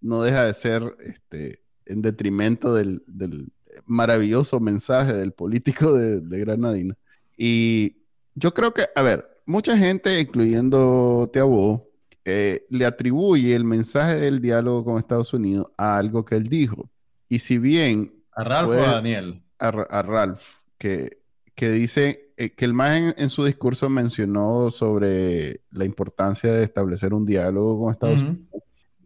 [0.00, 3.52] no deja de ser este, en detrimento del, del
[3.86, 6.96] maravilloso mensaje del político de, de Granadina.
[7.36, 7.96] Y
[8.40, 11.88] yo creo que, a ver, mucha gente, incluyendo Teabó,
[12.24, 16.90] eh, le atribuye el mensaje del diálogo con Estados Unidos a algo que él dijo.
[17.28, 19.42] Y si bien ¿A Ralph Puede- o a Daniel?
[19.58, 20.42] a, Ra- a Ralph,
[20.78, 21.08] que,
[21.54, 26.62] que dice eh, que el más en, en su discurso mencionó sobre la importancia de
[26.62, 28.22] establecer un diálogo con Estados.
[28.24, 28.46] Unidos.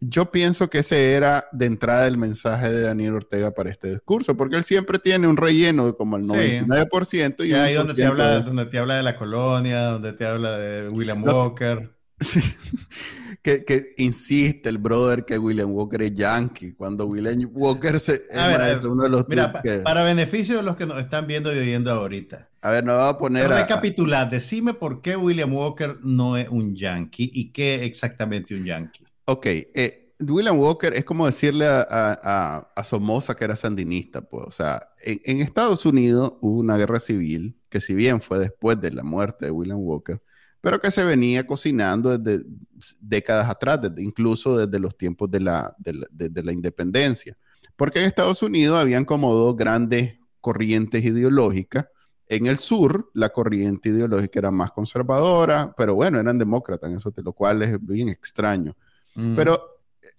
[0.07, 4.35] Yo pienso que ese era de entrada el mensaje de Daniel Ortega para este discurso,
[4.35, 6.29] porque él siempre tiene un relleno de como el Sí.
[6.29, 9.81] 99% y Que un ahí donde te, habla, ciento donde te habla de la colonia,
[9.85, 11.91] donde te habla de William Lo- Walker.
[12.19, 12.39] Sí.
[13.41, 18.35] que, que insiste el brother que William Walker es yankee, cuando William Walker se, es
[18.35, 21.27] A ver, uno de los Mira, pa- que- para beneficio de los que nos están
[21.27, 22.49] viendo y oyendo ahorita.
[22.61, 26.49] a ver, no va a poner a- Recapitular, decime por qué William Walker no es
[26.49, 29.04] un yankee y qué exactamente un yankee.
[29.25, 34.45] Ok, eh, William Walker es como decirle a, a- a- Somoza que era sandinista, pues.
[34.47, 38.79] O sea, en, en Estados Unidos hubo una guerra civil que si bien fue después
[38.79, 40.21] de la muerte de William Walker,
[40.61, 42.45] pero que se venía cocinando desde
[43.01, 47.37] décadas atrás, desde- incluso desde los tiempos de la, de la- de- de la independencia.
[47.75, 51.87] Porque en Estados Unidos habían como dos grandes corrientes ideológicas.
[52.27, 57.33] En el sur, la corriente ideológica era más conservadora, pero bueno, eran demócratas, eso, lo
[57.33, 58.75] cual es bien extraño.
[59.15, 59.35] Mm.
[59.35, 59.59] Pero,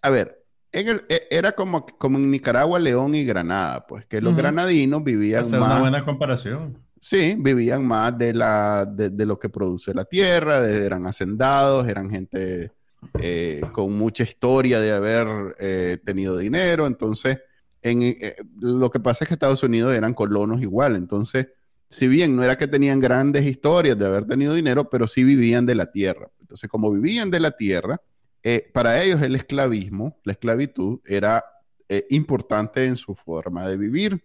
[0.03, 4.21] a ver, en el- e- era como, como en Nicaragua, León y Granada, pues que
[4.21, 6.79] los granadinos vivían una más, buena comparación.
[7.01, 11.87] sí, vivían más de, la, de, de lo que produce la tierra, de- eran hacendados,
[11.89, 12.73] eran gente
[13.21, 17.39] eh, con mucha historia de haber eh, tenido dinero, entonces,
[17.83, 21.47] en, eh, lo que pasa es que Estados Unidos eran colonos igual, entonces,
[21.89, 25.65] si bien no era que tenían grandes historias de haber tenido dinero, pero sí vivían
[25.67, 26.29] de la tierra.
[26.41, 28.01] Entonces, como vivían de la tierra,
[28.49, 31.45] eh, para ellos el esclavismo, la esclavitud, era
[31.89, 34.23] eh, importante en su forma de vivir.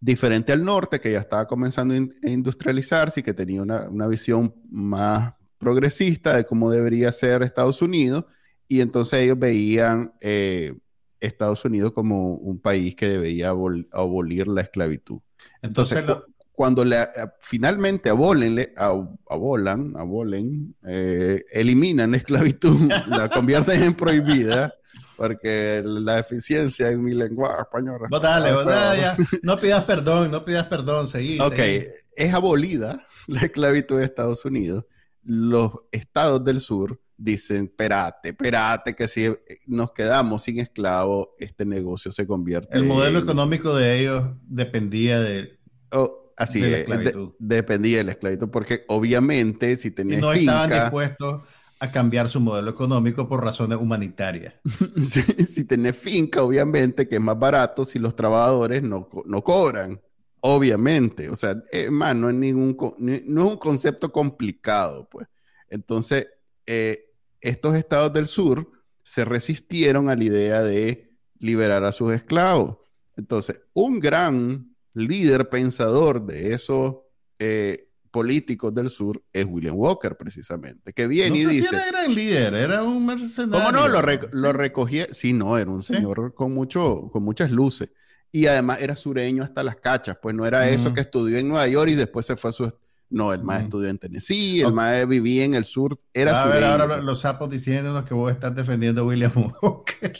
[0.00, 3.88] Diferente al norte, que ya estaba comenzando a in- a industrializarse y que tenía una,
[3.88, 8.24] una visión más progresista de cómo debería ser Estados Unidos.
[8.68, 10.72] Y entonces ellos veían eh,
[11.20, 15.18] Estados Unidos como un país que debía abol- abolir la esclavitud.
[15.62, 16.27] Entonces, Entonces,
[16.58, 23.80] cuando le, a- finalmente abolen, le- ab- abolan, abolen, eh, eliminan la esclavitud, la convierten
[23.84, 24.74] en prohibida,
[25.16, 28.00] porque la eficiencia en mi lenguaje español.
[28.10, 29.16] Pero- dale, ya.
[29.42, 31.38] No pidas perdón, no pidas perdón, seguí.
[31.38, 31.84] Ok, seguí.
[32.16, 34.84] es abolida la esclavitud de Estados Unidos.
[35.22, 39.28] Los estados del sur dicen, espérate, espérate, que si
[39.68, 45.20] nos quedamos sin esclavos, este negocio se convierte El modelo en- económico de ellos dependía
[45.20, 45.56] de...
[45.92, 50.16] Oh, así de la es, de- dependía de la esclavitud, porque obviamente si Y tenías
[50.16, 51.44] no estaban dispuestos
[51.78, 54.54] a cambiar su modelo económico por razones humanitarias.
[54.96, 60.00] si, si tenés finca, obviamente que es más barato si los trabajadores no, no cobran.
[60.40, 63.22] Obviamente, o sea, es más, no es, ningún, no es
[63.52, 65.26] un concepto complicado, pues.
[65.68, 66.28] Entonces,
[66.66, 67.06] eh,
[67.40, 68.70] estos estados del sur
[69.02, 72.78] se resistieron a la idea de liberar a sus esclavos.
[73.16, 76.96] Entonces, un gran líder pensador de esos
[77.38, 81.68] eh, políticos del sur es William Walker, precisamente, que viene no y sé dice...
[81.68, 83.66] si era gran líder, era un mercenario.
[83.66, 83.88] ¿Cómo no?
[83.88, 85.06] Lo, re- lo recogía.
[85.10, 85.94] Sí, no, era un Sí.
[85.94, 87.90] señor con, mucho, con muchas luces.
[88.32, 90.94] Y además era sureño hasta las cachas, pues no era eso Mm.
[90.94, 92.72] que estudió en Nueva York y después se fue a su...
[93.10, 94.74] No, el más estudió en Tennessee, el Ok.
[94.74, 98.54] más vivía en el sur, era a ver, ahora los sapos diciéndonos que vos estás
[98.54, 100.12] defendiendo a William Walker.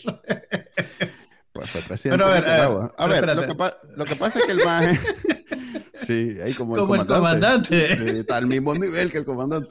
[1.58, 2.92] Pues fue presidente Pero a ver, de Nicaragua.
[2.96, 3.34] a ver, A ver, pero
[3.96, 4.96] lo, que lo pasa es que el más...
[5.94, 7.96] sí, ahí como, Como el comandante.
[7.96, 9.68] Sí, está al mismo nivel que el comandante.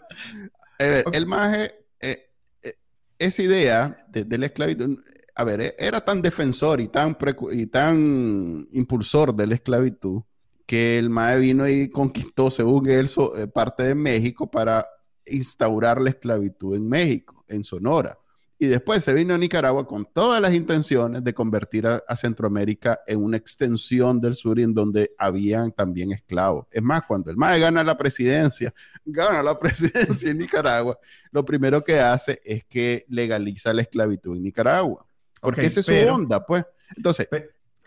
[0.79, 1.15] A ver, Ok.
[1.15, 1.71] el maje,
[2.01, 2.29] eh,
[2.61, 2.73] eh,
[3.19, 4.99] esa idea de, de la esclavitud,
[5.35, 7.17] a ver, eh, era tan defensor y tan,
[7.53, 10.23] y tan impulsor de la esclavitud
[10.65, 14.85] que el maje vino y conquistó, según él, so- parte de México para
[15.25, 18.17] instaurar la esclavitud en México, en Sonora.
[18.59, 23.01] Y después se vino a Nicaragua con todas las intenciones de convertir a, a Centroamérica
[23.05, 26.65] en una extensión del sur y en donde habían también esclavos.
[26.71, 28.73] Es más, cuando el MAE gana la presidencia,
[29.05, 30.97] gana la presidencia en Nicaragua,
[31.31, 35.05] lo primero que hace es que legaliza la esclavitud en Nicaragua.
[35.39, 36.65] Porque esa es pero- su onda, pues.
[36.95, 37.27] Entonces,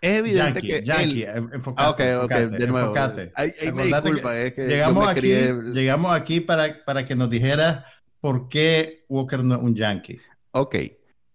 [0.00, 2.94] es evidente que Yankee, enfocate, ah, ok, ok, de nuevo.
[2.94, 5.34] Me disculpa, es que llegamos aquí,
[5.72, 7.84] llegamos aquí para, para que nos dijera
[8.20, 10.18] por qué Walker no es un Yankee.
[10.52, 10.74] Ok.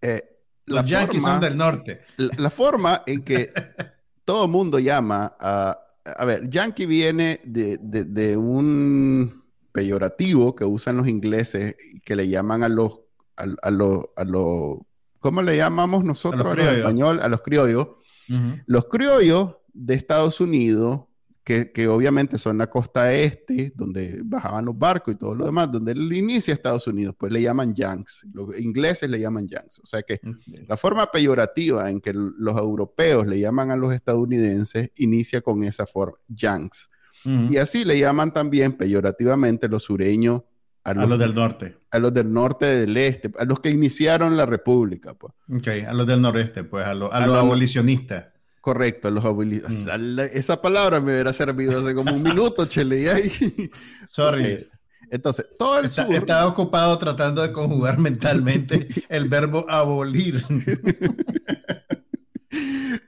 [0.02, 0.22] Eh,
[0.66, 2.02] Los Yankees son del norte.
[2.16, 3.50] La, forma en que
[4.24, 5.78] todo el mundo llama a...
[6.04, 12.28] A ver, Yankee viene de, de, de un peyorativo que usan los ingleses que le
[12.28, 13.00] llaman a los
[13.36, 14.78] a, los a los
[15.20, 17.20] ¿cómo le llamamos nosotros en español?
[17.20, 17.88] A los criollos.
[18.66, 21.02] Los criollos de Estados Unidos,
[21.46, 25.70] que, que, obviamente son la costa este, donde bajaban los barcos y todo lo demás,
[25.70, 28.26] donde inicia Estados Unidos, pues le llaman Yanks.
[28.32, 29.78] Los ingleses le llaman Yanks.
[29.78, 30.18] O sea que
[30.66, 35.86] la forma peyorativa en que los europeos le llaman a los estadounidenses inicia con esa
[35.86, 36.90] forma, Yanks.
[37.24, 40.42] Y así le llaman también peyorativamente los sureños
[40.82, 41.78] a los, del norte.
[41.92, 45.14] A los del norte del este, a los que iniciaron la república.
[45.14, 45.32] Pues.
[45.48, 48.26] Ok, a los del noreste, pues, a, los abolicionistas.
[48.66, 49.96] Correcto, los abolicionistas.
[49.96, 50.18] Mm.
[50.36, 53.08] Esa palabra me hubiera servido hace como un minuto, Chele.
[53.08, 53.30] Ahí.
[54.10, 54.66] Sorry.
[55.08, 56.12] Entonces, todo el sur.
[56.12, 60.44] Estaba ocupado tratando de conjugar mentalmente el verbo abolir.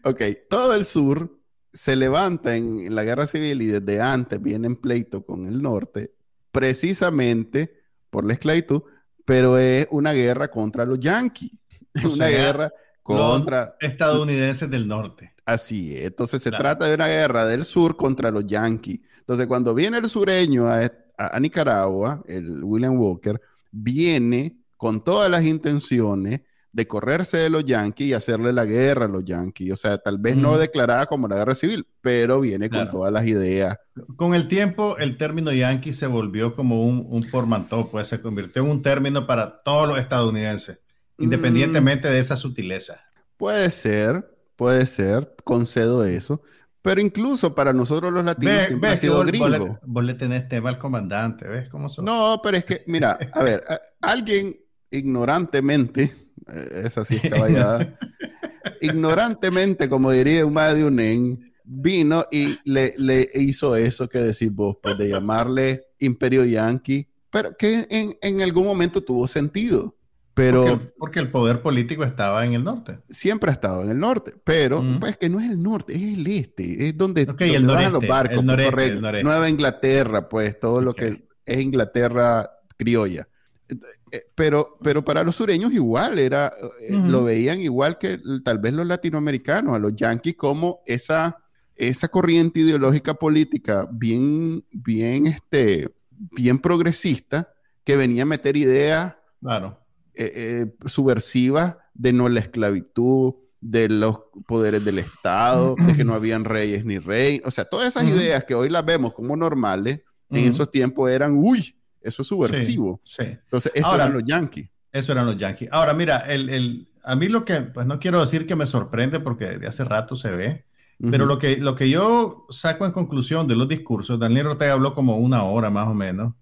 [0.05, 1.37] ok, todo el sur
[1.73, 6.15] se levanta en la guerra civil y desde antes viene en pleito con el norte
[6.53, 8.83] precisamente por la esclavitud,
[9.25, 11.51] pero es una guerra contra los yanquis,
[12.05, 15.35] una guerra contra estadounidenses del norte.
[15.49, 19.01] Así es, entonces se trata de una guerra del sur contra los yanquis.
[19.21, 26.43] Entonces cuando viene el sureño a Nicaragua, el William Walker, viene con todas las intenciones
[26.71, 29.73] de correrse de los yanquis y hacerle la guerra a los yanquis.
[29.73, 33.27] O sea, tal vez no declarada como la guerra civil, pero viene con todas las
[33.27, 33.75] ideas.
[34.17, 38.63] Con el tiempo, el término yanqui se volvió como un, un portmanteau, pues se convirtió
[38.63, 40.81] en un término para todos los estadounidenses,
[41.17, 41.25] mm.
[41.25, 43.01] independientemente de esa sutileza.
[43.39, 46.43] Puede ser, puede ser, concedo eso.
[46.83, 49.79] Pero incluso para nosotros los latinos siempre ha sido gringo.
[49.85, 52.05] Vos le, tenés tema al comandante, ¿ves cómo son?
[52.05, 53.63] No, pero es que, mira, a ver,
[54.01, 54.57] alguien
[54.91, 56.15] ignorantemente
[56.49, 57.97] eh, es caballada.
[58.81, 64.99] Ignorantemente, como diría un de un vino y le, hizo eso que decís vos, pues
[64.99, 69.98] de llamarle Imperio Yankee, pero que en, algún momento tuvo sentido.
[70.39, 73.01] Pero, porque, el poder político estaba en el norte.
[73.09, 76.25] Siempre ha estado en el norte, pero pues que no es el norte, es el
[76.29, 78.45] este, es donde, el los barcos.
[78.45, 83.27] Pues, Nueva Inglaterra, pues todo lo que es Inglaterra criolla.
[83.69, 86.53] Eh, pero, pero para los sureños igual, era,
[86.89, 91.37] eh, lo veían igual que tal vez los latinoamericanos, a los yanquis como esa,
[91.75, 99.78] esa corriente ideológica política bien, bien, este, bien progresista que venía a meter ideas claro.
[100.21, 106.45] Eh, subversivas de no la esclavitud, de los poderes del Estado, de que no habían
[106.45, 110.45] reyes ni rey, o sea, todas esas ideas que hoy las vemos como normales, en
[110.45, 113.01] esos tiempos eran, uy, eso es subversivo.
[113.03, 114.69] Sí, Entonces, eso eran los yankees.
[114.93, 115.71] Eso eran los yankees.
[115.73, 119.21] Ahora, mira, el, el, a mí lo que, pues no quiero decir que me sorprende
[119.21, 120.65] porque de hace rato se ve,
[121.11, 124.95] pero lo que, lo que yo saco en conclusión de los discursos, Daniel Ortega habló
[124.95, 126.35] como una hora más o menos,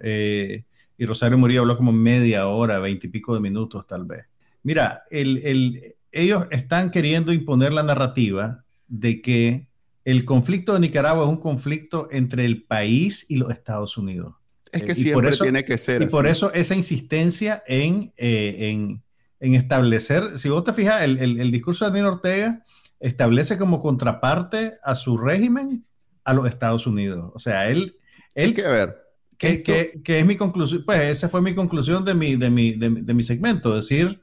[0.00, 0.64] eh,
[0.96, 4.26] y Rosario Murillo habló como media hora, veintipico de minutos tal vez.
[4.62, 9.66] Mira, el, el, ellos están queriendo imponer la narrativa de que
[10.04, 14.34] el conflicto de Nicaragua es un conflicto entre el país y los Estados Unidos.
[14.70, 16.02] Es que siempre tiene que ser.
[16.02, 19.02] Y por eso esa insistencia en, eh, en,
[19.40, 22.62] en, establecer, si vos te fijas, el, el, discurso de Daniel Ortega
[22.98, 25.84] establece como contraparte a su régimen
[26.24, 27.30] a los Estados Unidos.
[27.34, 27.96] O sea, él...
[28.34, 29.03] él que ver.
[29.44, 32.72] Que, que, que, es mi conclusión, pues esa fue mi conclusión de mi, de mi,
[32.72, 34.20] de, de mi segmento, decir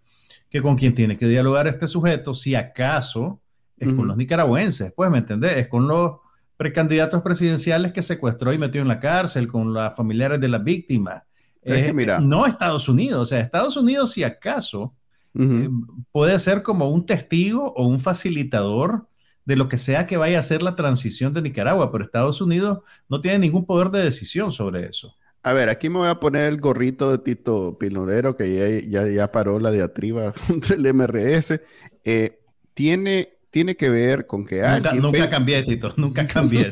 [0.49, 3.39] que con quien tiene que dialogar este sujeto, si acaso,
[3.77, 5.57] es con los nicaragüenses, pues, ¿me entendés?
[5.57, 6.17] Es con los
[6.55, 11.23] precandidatos presidenciales que secuestró y metió en la cárcel con los familiares de las víctimas.
[11.63, 14.93] Eh, no Estados Unidos, o sea, Estados Unidos si acaso
[15.39, 15.69] eh,
[16.12, 19.07] puede ser como un testigo o un facilitador
[19.45, 22.80] de lo que sea que vaya a ser la transición de Nicaragua, pero Estados Unidos
[23.10, 25.15] no tiene ningún poder de decisión sobre eso.
[25.43, 29.32] A ver, aquí me voy a poner el gorrito de Tito Pilorero, que ya, ya,
[29.32, 31.60] paró la diatriba contra el MRS.
[32.06, 32.39] Eh,
[32.73, 35.02] tiene tiene que ver con que alguien...
[35.02, 36.71] Nunca, cambié, Tito, nunca cambié.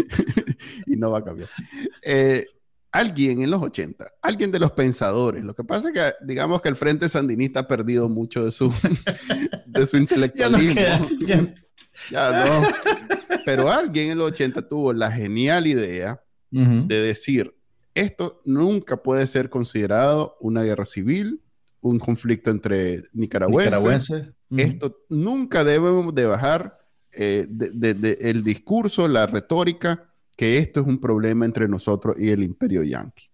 [0.86, 1.48] y no va a cambiar.
[2.02, 2.44] Eh,
[2.90, 5.44] alguien en los 80, alguien de los pensadores.
[5.44, 8.74] Lo que pasa es que, digamos que el Frente Sandinista ha perdido mucho de su,
[9.66, 10.80] de su intelectualismo.
[11.26, 11.40] ya.
[11.42, 11.54] no.
[13.44, 17.54] Pero alguien en los 80 tuvo la genial idea de decir,
[17.94, 21.40] esto nunca puede ser considerado una guerra civil,
[21.80, 24.28] un conflicto entre nicaragüenses.
[24.56, 26.78] Esto nunca debemos de bajar
[27.12, 32.42] eh, de, el discurso, la retórica, que esto es un problema entre nosotros y el
[32.42, 33.30] imperio yanqui.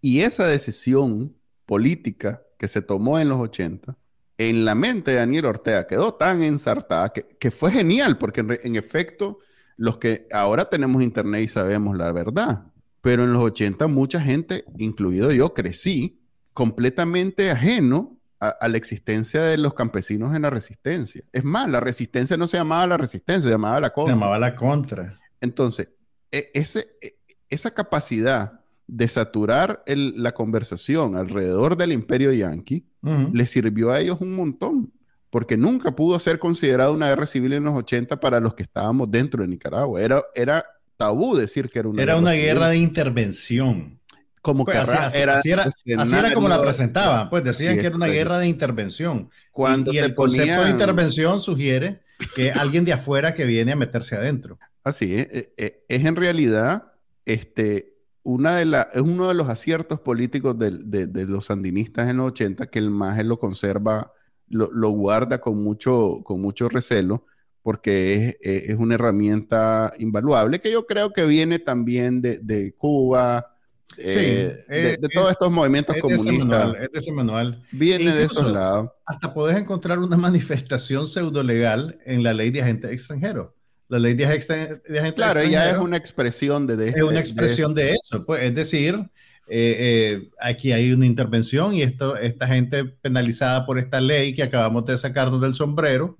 [0.00, 1.36] Y esa decisión
[1.66, 3.96] política que se tomó en los 80,
[4.40, 9.38] en la mente de Daniel Ortega quedó tan ensartada que, fue genial, porque en, efecto,
[9.76, 12.64] los que ahora tenemos internet y sabemos la verdad,
[13.02, 16.22] pero en los 80 mucha gente, incluido yo, crecí
[16.54, 21.22] completamente ajeno a, la existencia de los campesinos en la resistencia.
[21.32, 24.14] Es más, la resistencia no se llamaba la resistencia, se llamaba la contra.
[24.14, 25.20] Se llamaba la contra.
[25.42, 25.90] Entonces,
[26.32, 27.18] e, ese, e,
[27.50, 34.36] esa capacidad de saturar la conversación alrededor del imperio yanqui le sirvió a ellos un
[34.36, 34.92] montón,
[35.30, 39.10] porque nunca pudo ser considerada una guerra civil en los 80 para los que estábamos
[39.10, 40.00] dentro de Nicaragua.
[40.00, 40.64] Era, era
[40.96, 44.00] tabú decir que era una era guerra una guerra de intervención
[44.42, 48.06] como pues, que así, era, así, era, como la presentaban, pues decían que era una
[48.06, 49.30] guerra de intervención.
[49.52, 52.00] Cuando y, el concepto de intervención sugiere
[52.34, 54.58] que alguien de afuera que viene a meterse adentro.
[54.82, 56.92] Así es, eh, eh, es en realidad
[57.26, 57.89] este,
[58.22, 60.70] una de la, es uno de los aciertos políticos de,
[61.06, 64.12] de, los sandinistas en los 80 que el MAGE lo conserva,
[64.48, 67.24] lo, lo, guarda con mucho, con mucho recelo
[67.62, 73.50] porque es, es, una herramienta invaluable que yo creo que viene también de, de Cuba,
[73.96, 76.74] eh, de, eh, todos estos movimientos comunistas.
[76.80, 77.62] es de ese manual.
[77.72, 78.90] Viene de esos lados.
[79.06, 83.50] Hasta podés encontrar una manifestación pseudo legal en la ley de agentes extranjeros.
[83.90, 84.80] La ley de, agentes
[85.16, 88.24] Claro, ya es una expresión de, Es una expresión de, eso.
[88.24, 89.10] Pues, es decir,
[89.48, 94.86] eh, aquí hay una intervención y esto, esta gente penalizada por esta ley que acabamos
[94.86, 96.16] de sacarnos del sombrero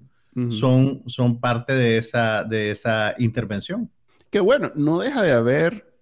[0.50, 3.90] son, son parte de esa, de esa intervención.
[4.30, 5.92] Que bueno, no deja de haber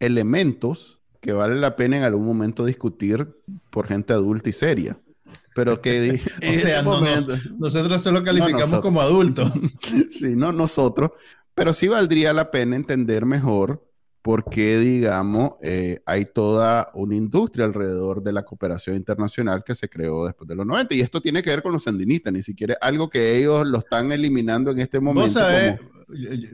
[0.00, 3.28] elementos que vale la pena en algún momento discutir
[3.70, 4.98] por gente adulta y seria.
[5.58, 9.50] Pero que o sea, este nosotros solo calificamos como adultos.
[10.08, 11.10] sí, no nosotros.
[11.52, 13.84] Pero sí valdría la pena entender mejor
[14.22, 19.88] por qué, digamos, eh, hay toda una industria alrededor de la cooperación internacional que se
[19.88, 20.94] creó después de los 90.
[20.94, 24.12] Y esto tiene que ver con los sandinistas, ni siquiera algo que ellos lo están
[24.12, 25.40] eliminando en este momento.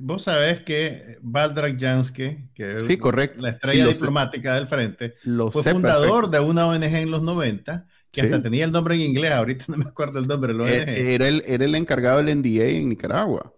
[0.00, 2.88] Vos sabés que Valdrak Jansky, que es
[3.36, 5.14] la estrella diplomática del frente,
[5.52, 9.32] fue fundador de una ONG en los 90 que hasta tenía el nombre en inglés,
[9.32, 10.54] ahorita no me acuerdo el nombre.
[10.66, 13.52] Eh, era, el, era el encargado del NDA en Nicaragua.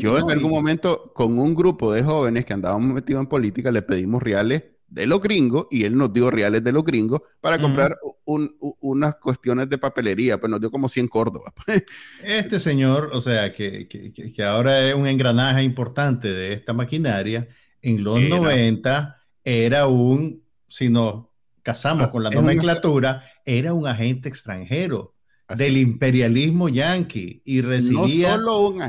[0.00, 3.82] Yo en algún momento con un grupo de jóvenes que andábamos metidos en política le
[3.82, 7.98] pedimos reales de los gringos y él nos dio reales de los gringos para comprar
[8.24, 11.52] unas cuestiones de papelería, pues nos dio como 100 Córdoba.
[12.22, 17.48] este señor, o sea, que, que, ahora es un engranaje importante de esta maquinaria,
[17.80, 21.26] en los 90 era un, si nos
[21.62, 25.14] casamos ah, con la nomenclatura, era un agente extranjero
[25.56, 28.38] del imperialismo yanqui y recibía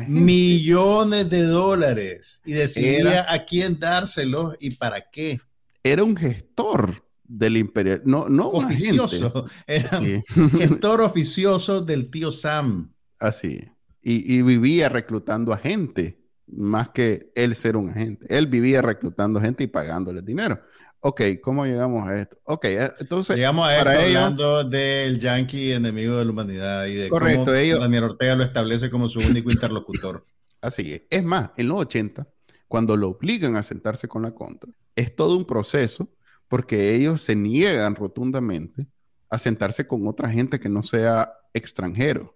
[0.08, 5.40] millones de dólares y decidía a quién dárselos y para qué
[5.84, 12.94] era un gestor del imperio, no, no oficioso, era un gestor oficioso del tío Sam.
[13.20, 13.60] Así,
[14.02, 18.26] y, vivía reclutando a gente, más que él ser un agente.
[18.30, 20.62] Él vivía reclutando gente y pagándole dinero.
[21.06, 22.38] Ok, ¿cómo llegamos a esto?
[22.46, 23.36] Ok, eh, entonces...
[23.36, 27.80] Llegamos a esto hablando del yankee enemigo de la humanidad y de correcto, cómo ellos,
[27.82, 30.26] Daniel Ortega lo establece como su único interlocutor.
[30.62, 31.04] Así es.
[31.10, 32.26] Es más, en los 80,
[32.70, 36.08] cuando lo obligan a sentarse con la contra, es todo un proceso
[36.48, 38.88] porque ellos se niegan rotundamente
[39.30, 42.34] a sentarse con otra gente que no sea extranjero.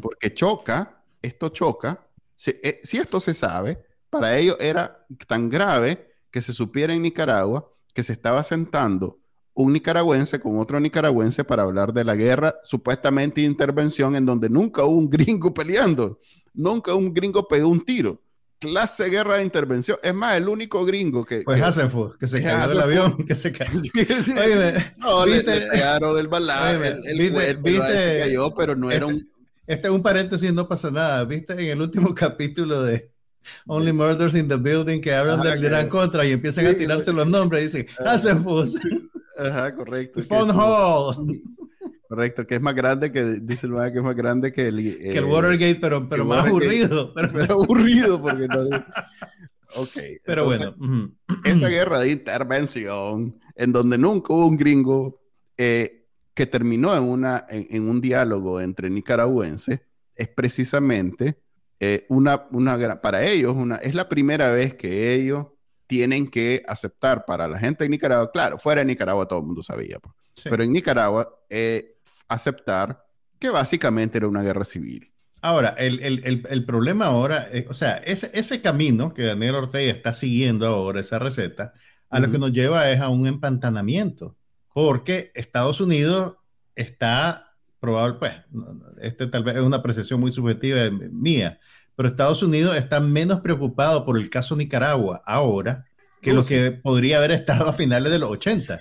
[0.00, 2.06] Porque choca, esto choca.
[2.62, 4.92] Eh, si, esto se sabe, para ellos era
[5.26, 9.18] tan grave que se supiera en Nicaragua que se estaba sentando
[9.54, 14.84] un nicaragüense con otro nicaragüense para hablar de la guerra, supuestamente intervención en donde nunca
[14.84, 16.18] hubo un gringo peleando,
[16.52, 18.20] nunca un gringo pegó un tiro
[18.58, 19.98] clase de guerra de intervención.
[20.02, 21.42] Es más, el único gringo que.
[21.42, 23.72] Pues Hasselhoff, que se cayó del avión, que se cayó.
[24.98, 29.26] no, le, pegaron el balazo, el, el se cayó, pero no era un.
[29.66, 31.24] Este es un paréntesis, no pasa nada.
[31.24, 31.54] ¿Viste?
[31.54, 33.10] En el último capítulo de
[33.66, 37.26] Only Murders in the Building que hablan del gran contra y empiezan a tirarse los
[37.26, 38.68] nombres y dicen Hasselhoff.
[39.38, 40.22] Ajá, correcto.
[40.22, 41.42] Phone Hall.
[42.08, 44.76] Correcto, que es más grande que, dice el que es más grande que el...
[44.76, 47.12] que el eh, Watergate, pero, pero más aburrido.
[47.32, 48.62] Pero, aburrido, porque no...
[49.74, 49.98] Ok.
[50.24, 50.76] Pero bueno.
[51.44, 55.20] Esa guerra de intervención, en donde nunca hubo un gringo,
[55.58, 59.80] eh, que terminó en, una, en, un diálogo entre nicaragüenses,
[60.14, 61.42] es precisamente
[61.80, 65.46] eh, una, una, para ellos, una, es la primera vez que ellos
[65.86, 69.62] tienen que aceptar para la gente de Nicaragua, claro, fuera de Nicaragua todo el mundo
[69.62, 70.14] sabía, pues,
[70.44, 71.98] Pero en Nicaragua, eh,
[72.28, 73.04] aceptar
[73.38, 75.12] que básicamente era una guerra civil.
[75.42, 80.14] Ahora, el, el, el, problema ahora, o sea, ese, ese camino que Daniel Ortega está
[80.14, 81.72] siguiendo ahora, esa receta,
[82.08, 84.36] a lo que nos lleva es a un empantanamiento,
[84.72, 86.36] porque Estados Unidos
[86.74, 88.32] está probable, pues,
[89.00, 91.58] este tal vez es una apreciación muy subjetiva mía,
[91.94, 95.86] pero Estados Unidos está menos preocupado por el caso Nicaragua ahora
[96.20, 98.80] que lo que podría haber estado a finales de los 80.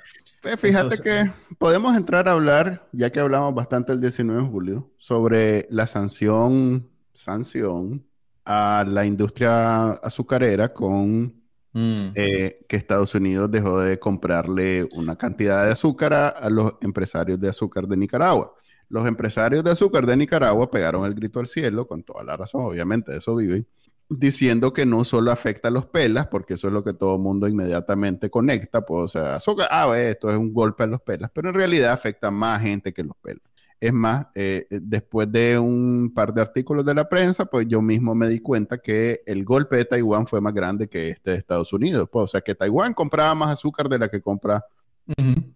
[0.58, 5.66] Fíjate que podemos entrar a hablar, ya que hablamos bastante el 19 de julio, sobre
[5.70, 8.06] la sanción, sanción
[8.46, 11.34] a la industria azucarera con
[11.74, 12.12] mm.
[12.14, 17.50] eh, que Estados Unidos dejó de comprarle una cantidad de azúcar a, los empresarios de
[17.50, 18.54] azúcar de Nicaragua.
[18.90, 22.62] Los empresarios de azúcar de Nicaragua pegaron el grito al cielo, con toda la razón,
[22.62, 23.68] obviamente, de eso viven
[24.10, 27.48] diciendo que no solo afecta a los pelas, porque eso es lo que todo mundo
[27.48, 31.50] inmediatamente conecta, pues, o sea, azúcar, ah, esto es un golpe a los pelas, pero
[31.50, 33.42] en realidad afecta a más gente que los pelas.
[33.80, 37.82] Es más, eh, eh, después de un par de artículos de la prensa, pues yo
[37.82, 41.38] mismo me di cuenta que el golpe de Taiwán fue más grande que este de
[41.38, 42.08] Estados Unidos.
[42.12, 44.66] Pues, o sea, que Taiwán compraba más azúcar de la que compra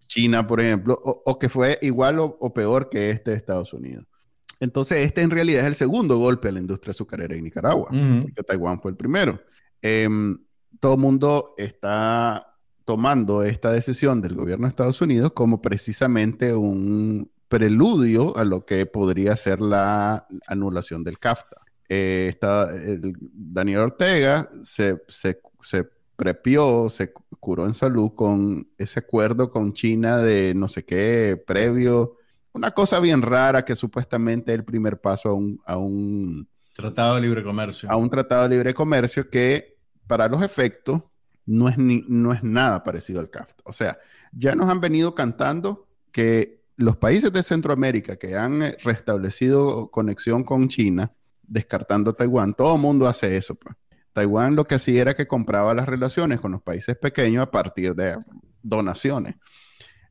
[0.08, 4.06] China, por ejemplo, o, que fue igual o, peor que este de Estados Unidos.
[4.60, 8.44] Entonces, este en realidad es el segundo golpe a la industria azucarera en Nicaragua, porque
[8.44, 9.42] Taiwán fue el primero.
[9.82, 10.38] Em,
[10.80, 12.46] todo el mundo está
[12.86, 18.86] tomando esta decisión del gobierno de Estados Unidos como precisamente un preludio a lo que
[18.86, 21.58] podría ser la anulación del CAFTA.
[21.88, 22.36] Eh,
[23.34, 25.90] Daniel Ortega se, se, se
[26.20, 32.20] prepió, se curó en salud con ese acuerdo con China de no sé qué previo
[32.54, 37.44] una cosa bien rara que supuestamente es el primer paso a un, tratado de libre
[37.44, 37.90] comercio.
[37.90, 41.04] A un tratado de libre comercio que para los efectos
[41.46, 43.64] no es, no es nada parecido al CAFTA.
[43.66, 43.98] O sea,
[44.32, 50.44] ya nos han venido cantando que los países de Centroamérica que han eh, restablecido conexión
[50.44, 51.14] con China,
[51.44, 53.56] descartando Taiwán, todo el mundo hace eso.
[53.56, 53.76] Pues.
[54.20, 57.96] Taiwán lo que hacía era que compraba las relaciones con los países pequeños a partir
[57.96, 58.18] de
[58.62, 59.36] donaciones.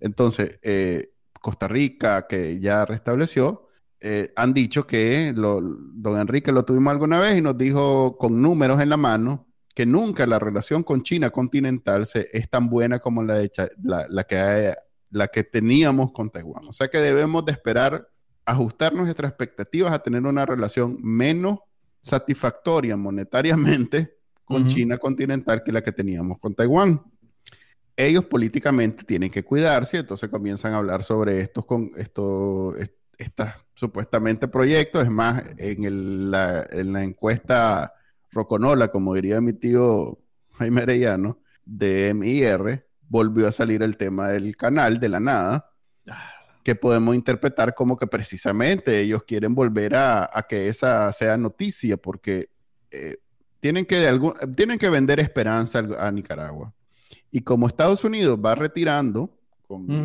[0.00, 3.68] Entonces, eh, Costa Rica, que ya restableció,
[4.00, 8.80] eh, han dicho que don Enrique lo tuvimos alguna vez y nos dijo con números
[8.80, 13.22] en la mano que nunca la relación con China continental se, es tan buena como
[13.22, 13.50] la, de,
[13.82, 14.72] la, que,
[15.10, 16.66] la que teníamos con Taiwán.
[16.66, 18.08] O sea que debemos de esperar
[18.46, 21.58] ajustar nuestras expectativas a tener una relación menos
[22.00, 27.02] satisfactoria monetariamente con China continental que la que teníamos con Taiwán.
[27.96, 32.74] Ellos políticamente tienen que cuidarse, entonces comienzan a hablar sobre estos, con, esto,
[33.74, 35.04] supuestamente proyectos.
[35.04, 36.64] Es más, en, la,
[37.02, 37.92] encuesta
[38.30, 40.18] Roconola, como diría mi tío
[40.52, 45.70] Jaime Arellano, de MIR, volvió a salir el tema del canal de la nada,
[46.68, 52.50] que podemos interpretar como que precisamente ellos quieren volver a, que esa sea noticia, porque
[52.90, 53.16] eh,
[53.58, 56.74] tienen, que de tienen que vender esperanza a Nicaragua.
[57.30, 59.34] Y como Estados Unidos va retirando,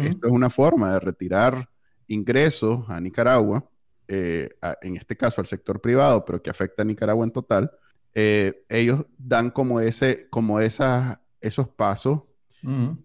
[0.04, 1.70] esto es una forma de retirar
[2.08, 3.70] ingresos a Nicaragua,
[4.08, 4.48] eh,
[4.84, 7.72] en este caso al sector privado, pero que afecta a Nicaragua en total,
[8.16, 12.22] eh, ellos dan como, ese, como esas, esos pasos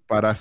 [0.07, 0.35] para,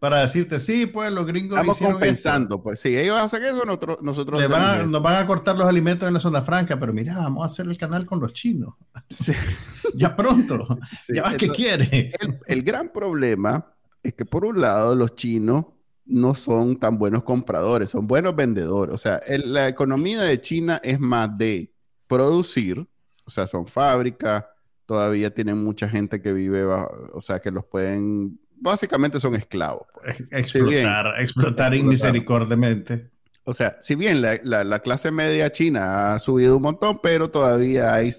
[0.00, 4.40] para, decirte, sí, pues los gringos estamos compensando, pues si ellos hacen eso, nosotros, nosotros
[4.40, 7.66] nos van a cortar los alimentos en la zona franca, pero mira, vamos a hacer
[7.66, 8.74] el canal con los chinos.
[9.94, 10.66] ya pronto,
[11.14, 12.12] ya vas que quiere.
[12.46, 15.66] El, gran problema es que por un lado los chinos
[16.04, 18.94] no son tan buenos compradores, son buenos vendedores.
[18.94, 21.72] O sea, la economía de China es más de
[22.08, 22.84] producir,
[23.24, 24.44] o sea, son fábricas,
[24.90, 29.86] todavía tienen mucha gente que vive, o sea, que los pueden, básicamente son esclavos.
[29.94, 30.24] Pues.
[30.32, 33.08] Explotar, explotar inmisericordiamente.
[33.44, 38.10] O sea, si bien la, clase media china ha subido un montón, pero todavía hay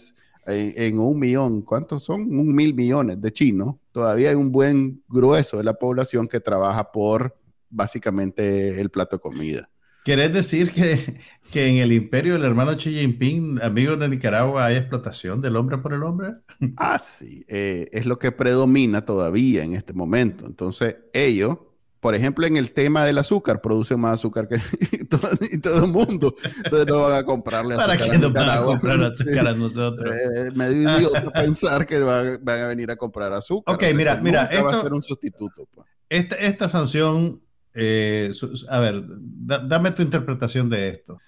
[0.45, 2.21] en, un millón, ¿cuántos son?
[2.21, 3.75] Un mil millones de chinos.
[3.91, 7.35] Todavía hay un buen grueso de la población que trabaja por
[7.69, 9.69] básicamente el plato de comida.
[10.05, 11.19] ¿Querés decir que,
[11.51, 15.77] que, en el imperio del hermano Xi Jinping, amigos de Nicaragua, hay explotación del hombre
[15.77, 16.29] por el hombre?
[16.77, 20.45] Ah, sí, eh, es lo que predomina todavía en este momento.
[20.45, 21.57] Entonces, ellos,
[21.99, 24.59] por ejemplo, en el tema del azúcar, producen más azúcar que
[25.09, 25.27] todo,
[25.61, 26.33] todo el mundo.
[26.63, 27.97] Entonces no van a comprarle azúcar.
[27.97, 30.13] ¿Para qué no van a comprar azúcar a nosotros?
[30.13, 33.75] Eh, me dio pensar que van, a venir a comprar azúcar.
[33.75, 34.45] Ok, mira, mira.
[34.45, 35.67] Esto, va a ser un sustituto.
[35.73, 35.87] Pues.
[36.09, 37.41] Esta, esta sanción
[37.73, 38.31] eh,
[38.69, 41.19] a ver, dame tu interpretación de esto.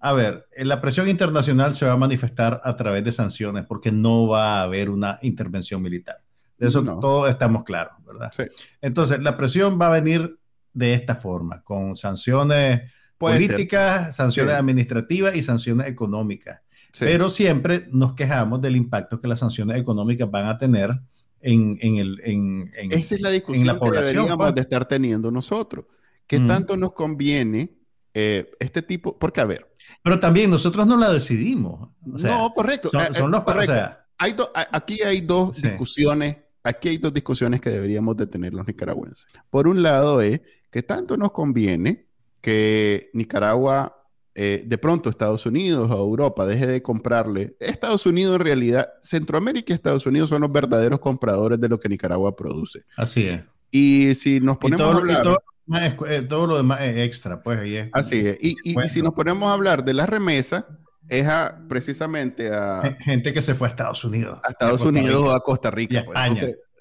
[0.00, 3.92] A ver, eh, la presión internacional se va a manifestar a través de sanciones porque
[3.92, 6.22] no va a haber una intervención militar.
[6.58, 8.30] De eso todos estamos claros, ¿verdad?
[8.80, 10.38] Entonces, la presión va a venir
[10.72, 16.60] de esta forma, con sanciones políticas, sanciones administrativas y sanciones económicas.
[16.98, 20.98] Pero siempre nos quejamos del impacto que las sanciones económicas van a tener
[21.40, 24.54] en, en, el, en, Esa es la discusión la población, que deberíamos pues.
[24.54, 25.86] de estar teniendo nosotros.
[26.26, 27.79] ¿Qué tanto nos conviene
[28.14, 29.18] eh, este tipo?
[29.18, 29.66] Porque, a ver.
[30.02, 31.90] Pero también nosotros no la decidimos.
[32.02, 32.90] no, correcto.
[33.12, 33.38] Son, eh,
[33.68, 33.88] eh,
[34.18, 34.34] hay
[34.72, 36.36] aquí hay dos discusiones.
[36.62, 39.26] Aquí hay dos discusiones que deberíamos de tener los nicaragüenses.
[39.48, 40.40] Por un lado es
[40.70, 42.06] que tanto nos conviene
[42.40, 44.00] que Nicaragua
[44.34, 47.56] eh, de pronto Estados Unidos o Europa deje de comprarle.
[47.60, 51.88] Estados Unidos en realidad, Centroamérica y Estados Unidos son los verdaderos compradores de lo que
[51.88, 52.84] Nicaragua produce.
[52.96, 53.40] Así es.
[53.70, 55.22] Y si nos ponemos a hablar...
[55.22, 55.38] Todo,
[56.46, 57.88] lo demás es extra, pues ahí es.
[57.92, 58.38] Así es.
[58.42, 58.56] Y,
[58.88, 60.66] si nos ponemos a hablar de la remesa,
[61.08, 62.96] es a, precisamente a...
[63.00, 64.38] Gente que se fue a Estados Unidos.
[64.44, 66.04] A Estados Unidos o a Costa Rica.
[66.04, 66.18] Pues.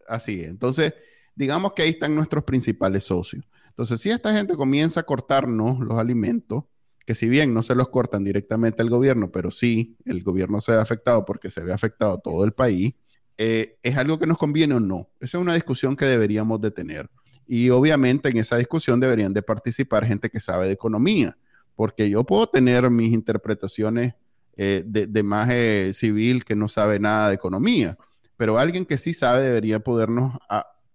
[0.07, 0.47] así es.
[0.47, 0.93] Entonces,
[1.35, 3.45] digamos que ahí están nuestros principales socios.
[3.69, 6.65] Entonces, si esta gente comienza a cortarnos los alimentos,
[7.05, 10.73] que si bien no se los cortan directamente al gobierno, pero sí el gobierno se
[10.73, 12.93] ve afectado porque se ve afectado todo el país,
[13.37, 15.09] eh, ¿es algo que nos conviene o no?
[15.21, 17.09] Esa es una discusión que deberíamos de tener.
[17.51, 21.35] Y obviamente en esa discusión deberían de participar gente que sabe de economía,
[21.75, 24.13] porque yo puedo tener mis interpretaciones
[24.55, 27.97] eh, de, de civil que no sabe nada de economía,
[28.37, 30.37] pero alguien que sí sabe debería podernos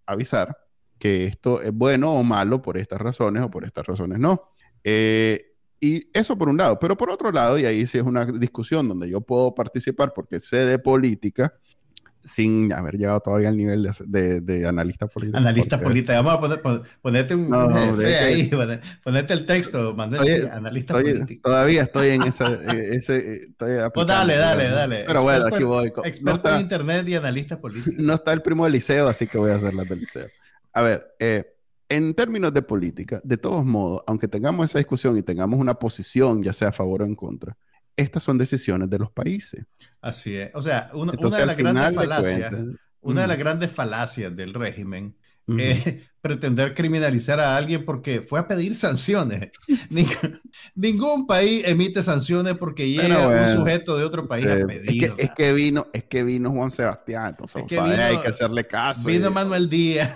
[0.07, 0.57] avisar
[0.97, 4.41] que esto es bueno o malo por estas razones o por estas razones no.
[4.85, 8.27] Eh, y eso por un lado, pero por otro lado, y ahí sí es una
[8.27, 11.53] discusión donde yo puedo participar porque sé de política,
[12.25, 15.39] sin haber llegado todavía al nivel de, de, analista político.
[15.39, 16.13] Analista político.
[16.13, 18.51] Vamos a poner, ponerte un no, ahí,
[19.03, 21.43] ponerte el texto, Manuel, analista político.
[21.51, 25.05] Todavía estoy en esa, ese, estoy pues dale, dale, dale.
[25.07, 25.93] Pero bueno, aquí voy.
[26.05, 27.97] Experto en internet y analista político.
[27.99, 30.27] No está el primo del liceo, así que voy a hacer la del liceo.
[30.73, 31.55] A ver, eh,
[31.89, 36.43] en términos de política, de todos modos, aunque tengamos esa discusión y tengamos una posición,
[36.43, 37.57] ya sea a favor o en contra,
[37.97, 39.65] estas son decisiones de los países.
[40.01, 40.51] Así es.
[40.55, 42.55] O sea, una, de las grandes falacias,
[43.01, 45.17] una de las grandes falacias del régimen
[46.21, 49.51] pretender criminalizar a alguien porque fue a pedir sanciones.
[50.75, 55.13] ningún país emite sanciones porque llega un sujeto de otro país a pedir.
[55.19, 59.07] Es que, vino, es que vino Juan Sebastián, entonces hay que hacerle caso.
[59.09, 60.11] Vino Manuel Díaz.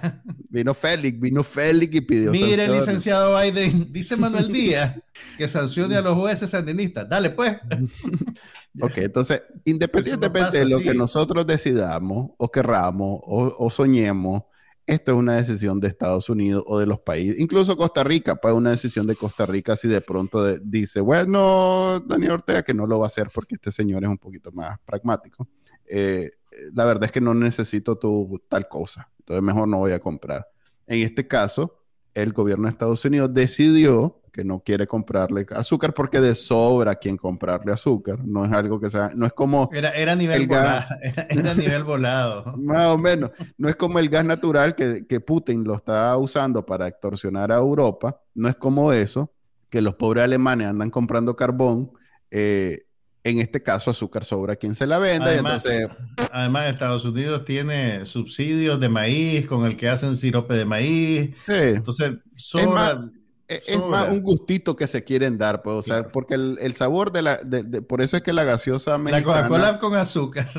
[0.48, 4.96] Vino Félix, vino Félix y pidió Mire, licenciado Biden, dice Manuel Díaz
[5.36, 7.08] que sancione a los jueces sandinistas.
[7.08, 7.56] Dale, pues.
[8.80, 14.42] ok, entonces, independientemente de lo que nosotros decidamos o querramos o, o soñemos,
[14.88, 18.54] esto es una decisión de Estados Unidos o de los países, incluso Costa Rica, pues
[18.54, 22.98] una decisión de Costa Rica si de pronto dice, bueno, Daniel Ortega que no lo
[22.98, 25.46] va a hacer porque este señor es un poquito más pragmático.
[25.86, 26.30] Eh,
[26.72, 30.48] la verdad es que no necesito tu tal cosa, entonces mejor no voy a comprar.
[30.86, 36.20] En este caso, el gobierno de Estados Unidos decidió que no quiere comprarle azúcar porque
[36.20, 38.18] de sobra quien comprarle azúcar.
[38.24, 39.68] No es algo que sea, no es como...
[39.72, 40.86] Era, era nivel volado.
[41.28, 42.56] Era, nivel volado.
[42.56, 43.30] Más o menos.
[43.56, 47.56] No es como el gas natural que, que Putin lo está usando para extorsionar a
[47.56, 48.20] Europa.
[48.34, 49.32] No es como eso,
[49.70, 51.90] que los pobres alemanes andan comprando carbón.
[52.30, 52.78] Eh,
[53.24, 55.26] en este caso, azúcar sobra quien se la venda.
[55.26, 56.28] Además, entonces...
[56.32, 61.34] además, Estados Unidos tiene subsidios de maíz con el que hacen sirope de maíz.
[61.46, 63.10] Entonces, sobra,
[63.48, 67.22] es más un gustito que se quieren dar, pues, o sea, porque el, sabor de
[67.22, 67.40] la,
[67.88, 69.36] por eso es que la gaseosa mexicana.
[69.36, 70.50] La Coca-Cola con azúcar.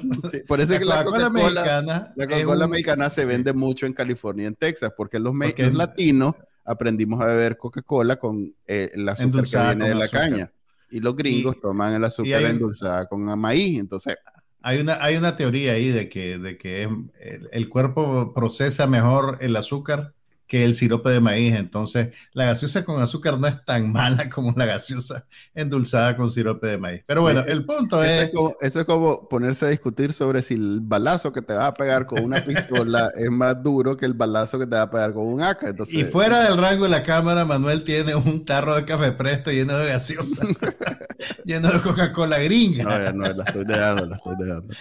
[0.47, 2.13] por eso es que la Coca-Cola mexicana.
[2.15, 5.33] La Coca-Cola mexicana se vende mucho en California y en Texas, porque los,
[5.73, 6.33] latinos
[6.65, 10.51] aprendimos a beber Coca-Cola con eh, el azúcar que viene de la caña.
[10.89, 14.17] Y los gringos toman el azúcar endulzada con maíz, entonces.
[14.61, 16.89] Hay una, hay una teoría ahí de que, de que
[17.51, 20.15] el cuerpo procesa mejor el azúcar
[20.49, 21.55] que el sirope de maíz.
[21.55, 26.67] Entonces, la gaseosa con azúcar no es tan mala como la gaseosa endulzada con sirope
[26.67, 27.03] de maíz.
[27.05, 28.31] Pero bueno, el punto es...
[28.59, 32.07] eso es como ponerse a discutir sobre si el balazo que te va a pegar
[32.07, 35.27] con una pistola es más duro que el balazo que te va a pegar con
[35.27, 35.63] un AK.
[35.63, 35.93] Entonces...
[35.93, 39.77] Y fuera del rango de la cámara, Manuel tiene un tarro de café presto lleno
[39.77, 40.47] de gaseosa,
[41.45, 42.85] lleno de Coca-Cola gringa.
[42.85, 44.73] No, no, la estoy dejando, la estoy dejando.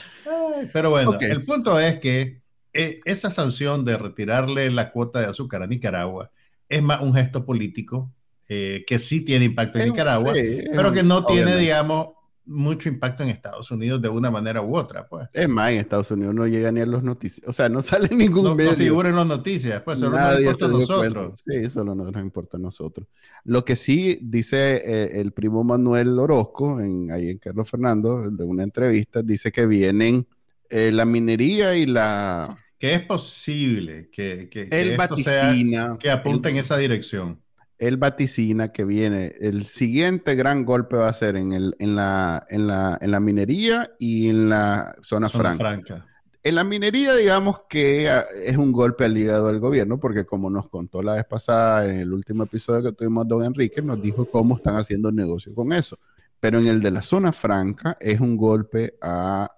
[0.72, 2.47] pero bueno, el punto es que
[2.78, 6.30] e, esa sanción de retirarle la cuota de azúcar a Nicaragua
[6.68, 8.08] es más un gesto político
[8.48, 10.32] eh, que sí tiene impacto en Nicaragua,
[10.72, 12.10] pero que no tiene, digamos,
[12.46, 15.28] mucho impacto en Estados Unidos de una manera u otra, pues.
[15.34, 18.08] Es más, en Estados Unidos no llega ni a los noticias, o sea, no sale
[18.14, 18.70] ningún no, medio.
[18.70, 21.44] No figura en las noticias, pues solo nos importa a nosotros.
[21.44, 23.08] Sí, solo nos importa a nosotros.
[23.44, 28.44] Lo que sí dice eh, el primo Manuel Orozco, en, ahí en Carlos Fernando, de
[28.44, 30.28] una entrevista, dice que vienen
[30.70, 36.58] eh, la minería y la que es posible que, que, el vaticina, que apunte en
[36.58, 37.42] esa dirección.
[37.78, 42.44] Él vaticina que viene, el siguiente gran golpe va a ser en, el, en, la,
[42.48, 46.04] en, la, en la minería y en la zona, franca.
[46.42, 50.50] En la minería, digamos que ah, es un golpe al hígado del gobierno, porque como
[50.50, 54.24] nos contó la vez pasada en el último episodio que tuvimos don Enrique, nos dijo
[54.28, 55.98] cómo están haciendo negocio con eso.
[56.40, 59.48] Pero en el de la zona franca es un golpe a,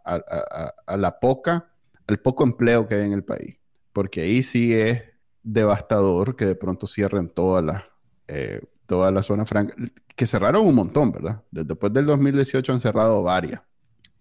[0.86, 1.69] a la poca,
[2.10, 3.56] al poco empleo que hay en el país,
[3.92, 5.02] porque ahí sí es
[5.42, 7.84] devastador que de pronto cierren todas las
[8.28, 9.72] eh, toda la zona franca,
[10.16, 11.44] que cerraron un montón, ¿verdad?
[11.52, 13.62] Después del 2018 han cerrado varias.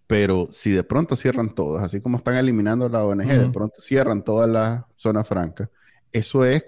[0.05, 4.23] Pero si de pronto cierran todas, así como están eliminando la ONG, de pronto cierran
[4.23, 5.71] toda la zona franca,
[6.11, 6.63] eso es,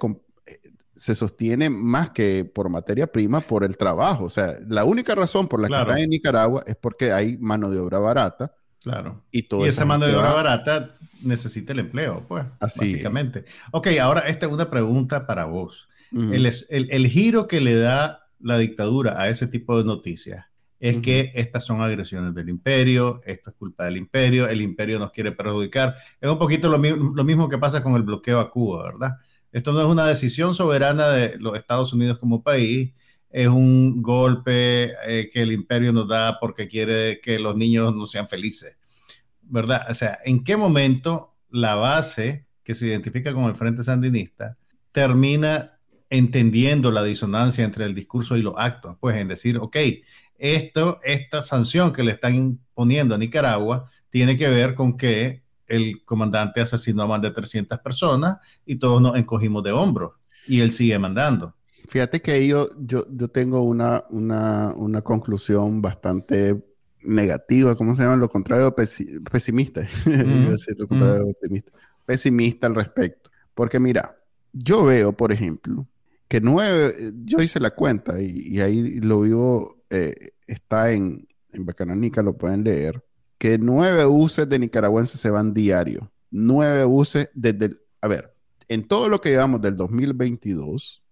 [0.47, 0.57] eh,
[0.93, 4.25] se sostiene más que por materia prima, por el trabajo.
[4.25, 7.69] O sea, la única razón por la que están en Nicaragua es porque hay mano
[7.69, 8.55] de obra barata.
[8.81, 9.23] Claro.
[9.29, 13.45] Y, y esa mano de obra barata necesita el empleo, pues, Así básicamente.
[13.71, 19.21] Ok, ahora esta es una pregunta para vos el, giro que le da la dictadura
[19.21, 20.45] a ese tipo de noticias
[20.79, 25.11] es que estas son agresiones del imperio, esto es culpa del imperio, el imperio nos
[25.11, 25.95] quiere perjudicar.
[26.19, 29.17] Es un poquito lo, mismo que pasa con el bloqueo a Cuba, ¿verdad?
[29.51, 32.93] Esto no es una decisión soberana de los Estados Unidos como país,
[33.29, 38.07] es un golpe eh, que el imperio nos da porque quiere que los niños no
[38.07, 38.75] sean felices,
[39.51, 39.85] ¿verdad?
[39.89, 44.57] O sea, ¿en qué momento la base que se identifica con el Frente Sandinista
[44.91, 45.77] termina
[46.09, 49.77] entendiendo la disonancia entre el discurso y los actos, pues en decir, ok,
[50.37, 56.03] esto, esta sanción que le están imponiendo a Nicaragua tiene que ver con que el
[56.03, 60.13] comandante asesinó a más de 300 personas y todos nos encogimos de hombros
[60.47, 61.55] y él sigue mandando.
[61.87, 66.61] Fíjate que yo, yo, yo tengo una, una, una conclusión bastante
[67.03, 68.15] negativa, ¿cómo se llama?
[68.15, 69.81] Lo contrario, pesimista.
[70.77, 71.71] lo contrario, optimista.
[72.05, 73.29] Pesimista al respecto.
[73.53, 74.17] Porque mira,
[74.53, 75.87] yo veo, por ejemplo,
[76.27, 82.21] que nueve, yo hice la cuenta y, ahí lo vivo, eh, está en, en Bacananica,
[82.21, 83.03] lo pueden leer,
[83.37, 86.11] que nueve buses de nicaragüenses se van diario.
[86.29, 88.33] Nueve buses desde, el, a ver,
[88.67, 91.03] en todo lo que llevamos del 2022,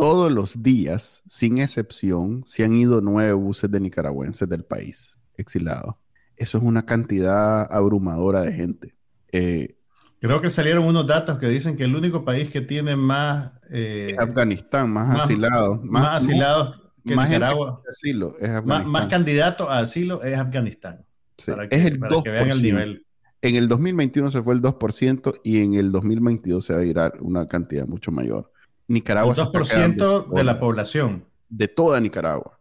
[0.00, 5.94] todos los días, sin excepción, se han ido nueve buses de nicaragüenses del país exilados.
[6.36, 8.94] Eso es una cantidad abrumadora de gente.
[9.30, 9.76] Eh,
[10.20, 13.52] Creo que salieron unos datos que dicen que el único país que tiene más...
[13.70, 15.84] Eh, Afganistán, más, asilados.
[15.84, 17.82] Más, asilados que más Nicaragua.
[17.86, 21.04] Asilo, es más, candidatos a asilo es Afganistán.
[21.46, 23.06] Para que, es el para Que vean el nivel.
[23.42, 26.98] En el 2021 se fue el 2% y en el 2022 se va a ir
[26.98, 28.50] a una cantidad mucho mayor.
[28.90, 29.34] Nicaragua...
[29.34, 31.24] El 2% de la población.
[31.48, 32.58] De toda Nicaragua.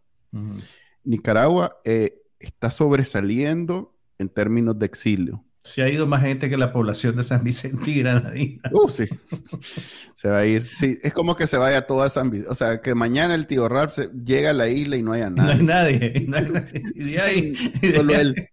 [1.04, 6.72] Nicaragua eh, está sobresaliendo en términos de exilio se ha ido más gente que la
[6.72, 8.62] población de San Vicente y Granadina.
[8.72, 9.06] Uh, sí.
[10.14, 10.68] Se va a ir.
[10.68, 12.50] Sí, es como que se vaya toda San Vicente.
[12.50, 15.30] O sea, que mañana el tío Ralph se, llega a la isla y no haya
[15.30, 15.54] nadie.
[15.54, 16.14] No hay nadie.
[16.28, 16.84] No hay nadie.
[16.96, 17.56] Y de ahí.
[17.96, 18.50] Solo él.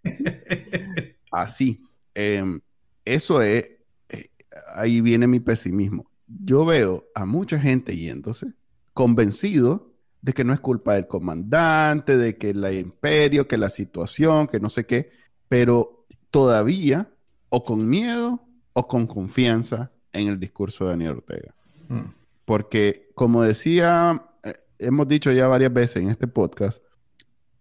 [1.30, 1.80] Así.
[2.14, 2.60] Em,
[3.04, 3.70] eso es.
[4.08, 4.28] Eh,
[4.74, 6.10] ahí viene mi pesimismo.
[6.26, 8.54] Yo veo a mucha gente yéndose
[8.92, 14.46] convencido de que no es culpa del comandante, de que el imperio, que la situación,
[14.46, 15.10] que no sé qué,
[15.48, 17.12] pero todavía
[17.48, 21.54] o con miedo o con confianza en el discurso de Daniel Ortega.
[21.88, 22.10] Mm.
[22.44, 26.82] Porque, como decía, eh, hemos dicho ya varias veces en este podcast,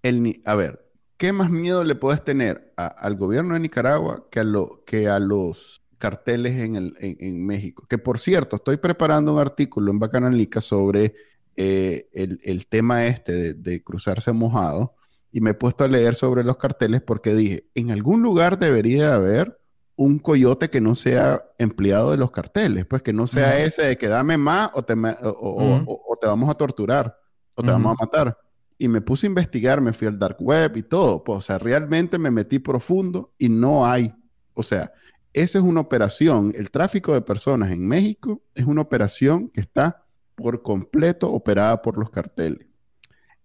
[0.01, 4.43] el, a ver, ¿qué más miedo le puedes tener al gobierno de Nicaragua que a,
[4.43, 7.84] lo, que a los carteles en, el, en, México?
[7.89, 11.16] Que por cierto, estoy preparando un artículo en Bacanalica sobre
[11.56, 14.93] eh, el, tema este de, de cruzarse mojado
[15.32, 19.16] y me he puesto a leer sobre los carteles porque dije, en algún lugar debería
[19.16, 19.58] haber
[19.95, 23.97] un coyote que no sea empleado de los carteles, pues que no sea ese de
[23.97, 24.93] que dame más o te,
[25.24, 27.18] o, te vamos a torturar
[27.56, 28.38] o te vamos a matar.
[28.78, 31.24] Y me puse a investigar, me fui al dark web y todo.
[31.24, 34.14] Pues, o sea, realmente me metí profundo y no hay.
[34.53, 34.91] O sea,
[35.36, 36.54] esa es una operación.
[36.56, 40.06] El tráfico de personas en México es una operación que está
[40.36, 42.68] por completo operada por los carteles.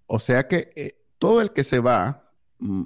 [0.07, 2.82] O sea que eh, todo el que se va mm,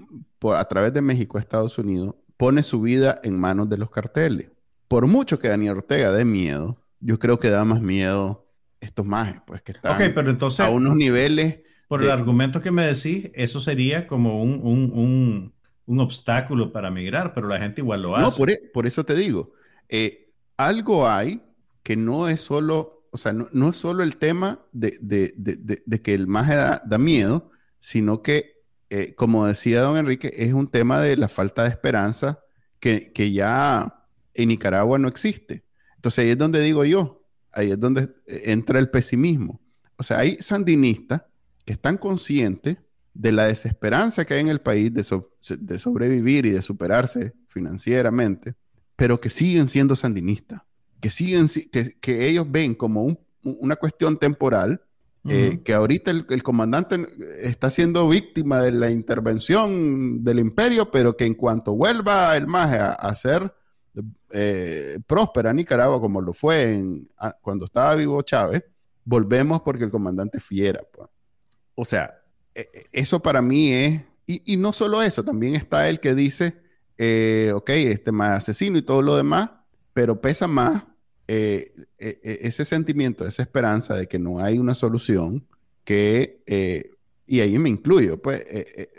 [0.55, 4.51] a través de México a Estados Unidos pone su vida en manos de los carteles.
[4.89, 8.47] Por mucho que Daniel Ortega dé miedo, yo creo que da más miedo
[8.81, 11.61] estos majes, pues que están pero entonces, a unos niveles.
[11.89, 15.53] Por el argumento que me decís, eso sería como un,
[15.87, 18.31] obstáculo para migrar, pero la gente igual lo hace.
[18.31, 19.53] No, por, e, eso te digo,
[19.89, 21.43] eh, algo hay
[21.83, 24.91] que no es solo, o sea, no, es solo el tema de,
[26.03, 31.01] que el maje da miedo, sino que, eh, como decía don Enrique, es un tema
[31.01, 32.41] de la falta de esperanza
[32.81, 35.65] que, ya en Nicaragua no existe.
[35.97, 37.23] Entonces ahí es donde digo yo,
[37.53, 39.61] ahí es donde entra el pesimismo.
[39.97, 41.25] O sea, hay sandinistas
[41.65, 42.79] que están conscientes
[43.15, 45.05] de la desesperanza que hay en el país de,
[45.59, 48.55] de sobrevivir y de superarse financieramente,
[48.97, 50.63] pero que siguen siendo sandinistas,
[51.01, 54.83] que, siguen, que, que ellos ven como una cuestión temporal,
[55.27, 57.09] eh, que ahorita el, comandante
[57.41, 62.79] está siendo víctima de la intervención del imperio, pero que en cuanto vuelva el MAGE
[62.79, 63.55] a, ser
[64.31, 67.09] eh, próspera Nicaragua, como lo fue en,
[67.41, 68.65] cuando estaba vivo Chávez,
[69.03, 70.81] volvemos porque el comandante fiera.
[70.93, 71.09] Pues.
[71.75, 72.23] O sea,
[72.93, 76.57] eso para mí es, y, no solo eso, también está el que dice,
[76.97, 79.51] eh, ok, este más asesino y todo lo demás,
[79.93, 80.87] pero pesa más
[81.29, 81.67] eh,
[81.99, 85.47] e, ese sentimiento, esa esperanza de que no hay una solución
[85.85, 86.91] que, eh,
[87.27, 88.45] y ahí me incluyo, pues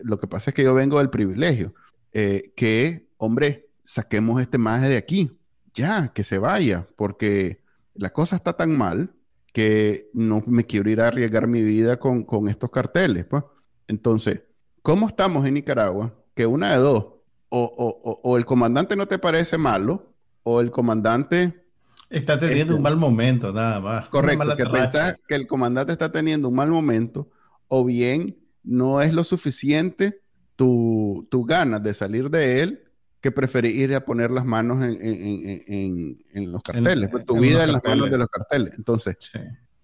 [0.03, 1.73] lo que pasa es que yo vengo del privilegio,
[2.11, 5.37] que, hombre, saquemos este maje de aquí,
[5.73, 7.61] ya, que se vaya, porque
[7.93, 9.13] la cosa está tan mal
[9.55, 13.23] que no me quiero ir a arriesgar mi vida con, estos carteles.
[13.23, 13.41] Pues.
[13.87, 14.41] Entonces,
[14.81, 16.13] ¿cómo estamos en Nicaragua?
[16.33, 17.07] Que una de dos,
[17.47, 21.67] o, el comandante no te parece malo, o el comandante...
[22.09, 24.09] Está teniendo un este, mal momento, nada más.
[24.09, 27.29] Correcto, que pensás que el comandante está teniendo un mal momento,
[27.69, 30.19] o bien no es lo suficiente
[30.57, 32.84] tu, tu ganas de salir de él
[33.25, 37.83] que preferir ir a poner las manos en, los carteles, pues, tu vida en las
[37.83, 38.75] manos de los carteles.
[38.77, 39.15] Entonces,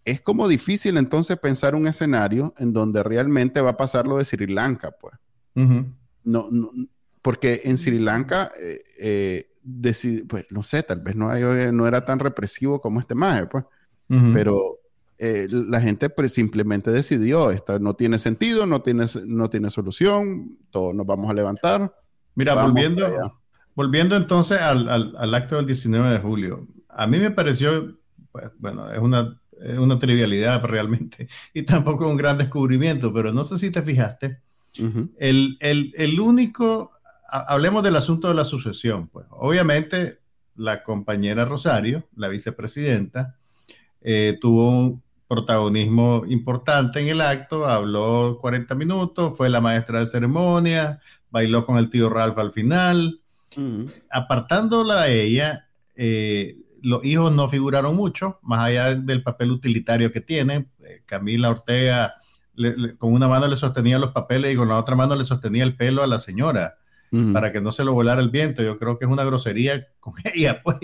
[0.06, 4.26] es como difícil entonces pensar un escenario en donde realmente va a pasar lo de
[4.26, 5.16] Sri Lanka, pues.
[6.24, 6.46] no,
[7.24, 9.48] porque en Sri Lanka, eh, eh
[10.28, 11.34] pues no sé, tal vez no,
[11.72, 13.66] no era tan represivo como este maje, pues.
[14.08, 14.82] Pero
[15.18, 20.60] eh, la gente pues, simplemente decidió, esto no tiene sentido, no tiene, no tiene solución,
[20.70, 21.92] todos nos vamos a levantar
[22.36, 23.08] Mira, volviendo,
[23.76, 27.98] volviendo entonces al, acto del 19 de julio, a mí me pareció,
[28.32, 29.40] pues, bueno, es una,
[29.78, 34.40] una trivialidad realmente y tampoco un gran descubrimiento, pero no sé si te fijaste,
[35.18, 36.92] el, único,
[37.30, 39.26] hablemos del asunto de la sucesión, pues.
[39.32, 40.20] Obviamente
[40.56, 43.38] la compañera Rosario, la vicepresidenta,
[44.02, 50.06] eh, tuvo un protagonismo importante en el acto, habló 40 minutos, fue la maestra de
[50.06, 51.00] ceremonia,
[51.32, 53.22] bailó con el tío Ralph al final.
[54.10, 60.22] Apartándola a ella, eh, los hijos no figuraron mucho, más allá del papel utilitario que
[60.22, 60.70] tiene.
[60.80, 62.16] Eh, Camila Ortega
[62.98, 65.76] con una mano le sostenía los papeles y con la otra mano le sostenía el
[65.76, 66.78] pelo a la señora
[67.34, 68.64] para que no se lo volara el viento.
[68.64, 70.80] Yo creo que es una grosería con ella, pues.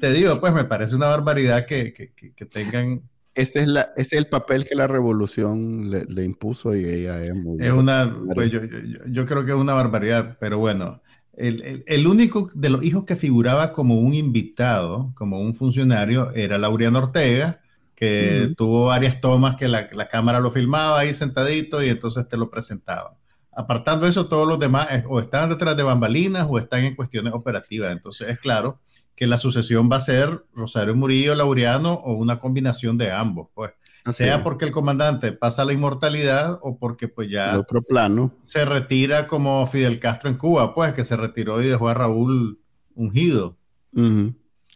[0.00, 3.02] te digo, pues me parece una barbaridad que, que tengan
[3.38, 7.34] ese es, la, ese es el papel que la revolución le, impuso y ella es
[7.34, 7.64] muy...
[7.64, 8.60] Es una, pues yo,
[9.08, 11.02] yo, creo que es una barbaridad, pero bueno,
[11.36, 16.58] el, el, único de los hijos que figuraba como un invitado, como un funcionario, era
[16.58, 17.60] Laureano Ortega,
[17.94, 22.36] que tuvo varias tomas que la, la, cámara lo filmaba ahí sentadito y entonces te
[22.36, 23.16] lo presentaba.
[23.52, 27.32] Apartando eso, todos los demás eh, o están detrás de bambalinas o están en cuestiones
[27.32, 27.92] operativas.
[27.92, 28.80] Entonces es claro
[29.18, 33.72] que la sucesión va a ser Rosario Murillo, Laureano o una combinación de ambos, pues.
[34.12, 39.26] sea porque el comandante pasa la inmortalidad o porque pues ya otro plano se retira
[39.26, 42.60] como Fidel Castro en Cuba, pues que se retiró y dejó a Raúl
[42.94, 43.58] ungido.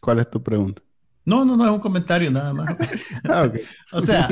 [0.00, 0.82] ¿Cuál es tu pregunta?
[1.24, 2.76] No, no, no, es un comentario nada más.
[3.28, 3.62] ah, okay.
[3.92, 4.28] O sea,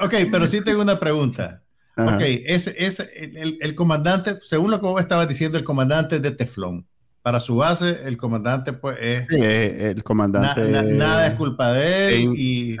[0.00, 1.64] ok, pero sí tengo una pregunta.
[1.96, 6.30] Ok, es, es el, el, comandante, según lo que vos estabas diciendo, el comandante de
[6.30, 6.86] Teflón
[7.22, 9.26] para su base, el comandante, pues es.
[9.28, 10.62] Sí, el comandante.
[10.92, 12.76] nada es culpa de él y,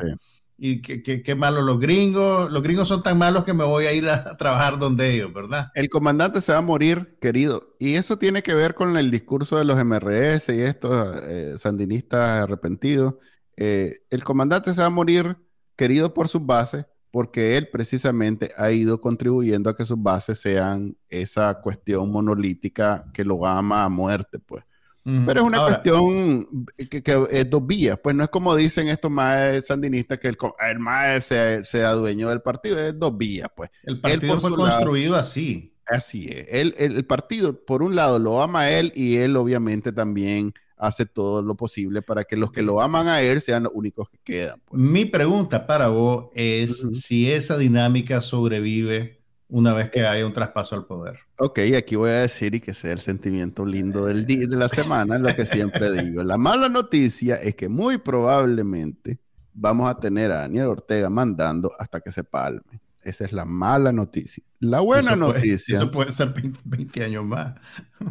[0.56, 2.50] y qué malos los gringos.
[2.50, 5.68] Los gringos son tan malos que me voy a ir a trabajar donde ellos, ¿verdad?
[5.74, 7.76] El comandante se va a morir, querido.
[7.78, 12.42] Y eso tiene que ver con el discurso de los MRS y estos eh, sandinistas
[12.42, 13.14] arrepentidos.
[13.56, 15.36] Eh, el comandante se va a morir,
[15.76, 20.96] querido por sus bases, porque él precisamente ha ido contribuyendo a que sus bases sean
[21.08, 24.64] esa cuestión monolítica que lo ama a muerte, pues.
[25.04, 26.46] Pero es una cuestión
[26.76, 30.36] que, es dos vías, pues no es como dicen estos más sandinistas que el,
[30.68, 33.70] el más se, se adueñó del partido, es dos vías, pues.
[33.84, 35.72] El partido fue construido así.
[35.86, 36.48] Así es.
[36.50, 41.06] el, el, partido, por un lado, lo ama a él y él obviamente también hace
[41.06, 44.18] todo lo posible para que los que lo aman a él sean los únicos que
[44.24, 44.60] quedan.
[44.64, 44.80] Pues.
[44.80, 49.18] Mi pregunta para vos es si esa dinámica sobrevive
[49.48, 51.18] una vez que haya un traspaso al poder.
[51.38, 54.68] Ok, aquí voy a decir y que sea el sentimiento lindo del día, de la
[54.68, 56.22] semana, lo que siempre digo.
[56.22, 59.18] La mala noticia es que muy probablemente
[59.54, 62.80] vamos a tener a Daniel Ortega mandando hasta que se palme.
[63.08, 64.44] Esa es la mala noticia.
[64.60, 65.76] La buena noticia.
[65.76, 66.34] eso puede ser
[66.64, 67.54] 20, años más.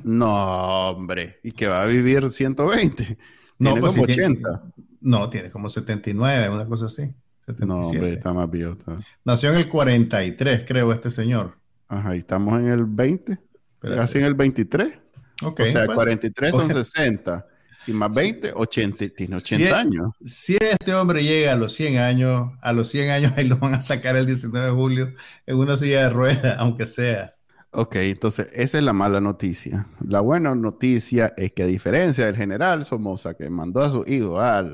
[0.04, 1.40] No, hombre.
[1.44, 3.18] Y que va a vivir 120.
[3.60, 4.64] No, tiene pues como 80.
[5.02, 7.14] no, tiene como 79, una cosa así.
[7.60, 8.76] No, hombre, está más viejo.
[9.24, 11.58] Nació en el 43, creo, este señor.
[11.88, 13.40] Ajá, y estamos en el 20.
[13.80, 15.00] Casi en el 23.
[15.44, 17.46] Okay, o sea, 43 son 60.
[17.88, 20.12] Y más 20, 80, tiene 80 años.
[20.24, 23.76] Si este hombre llega a los 100 años, a los 100 años ahí lo van
[23.76, 25.14] a sacar el 19 de julio
[25.46, 27.34] en una silla de ruedas, aunque sea.
[27.72, 29.88] Ok, entonces esa es la mala noticia.
[30.06, 34.40] La buena noticia es que a diferencia del general Somoza que mandó a su hijo
[34.40, 34.66] a,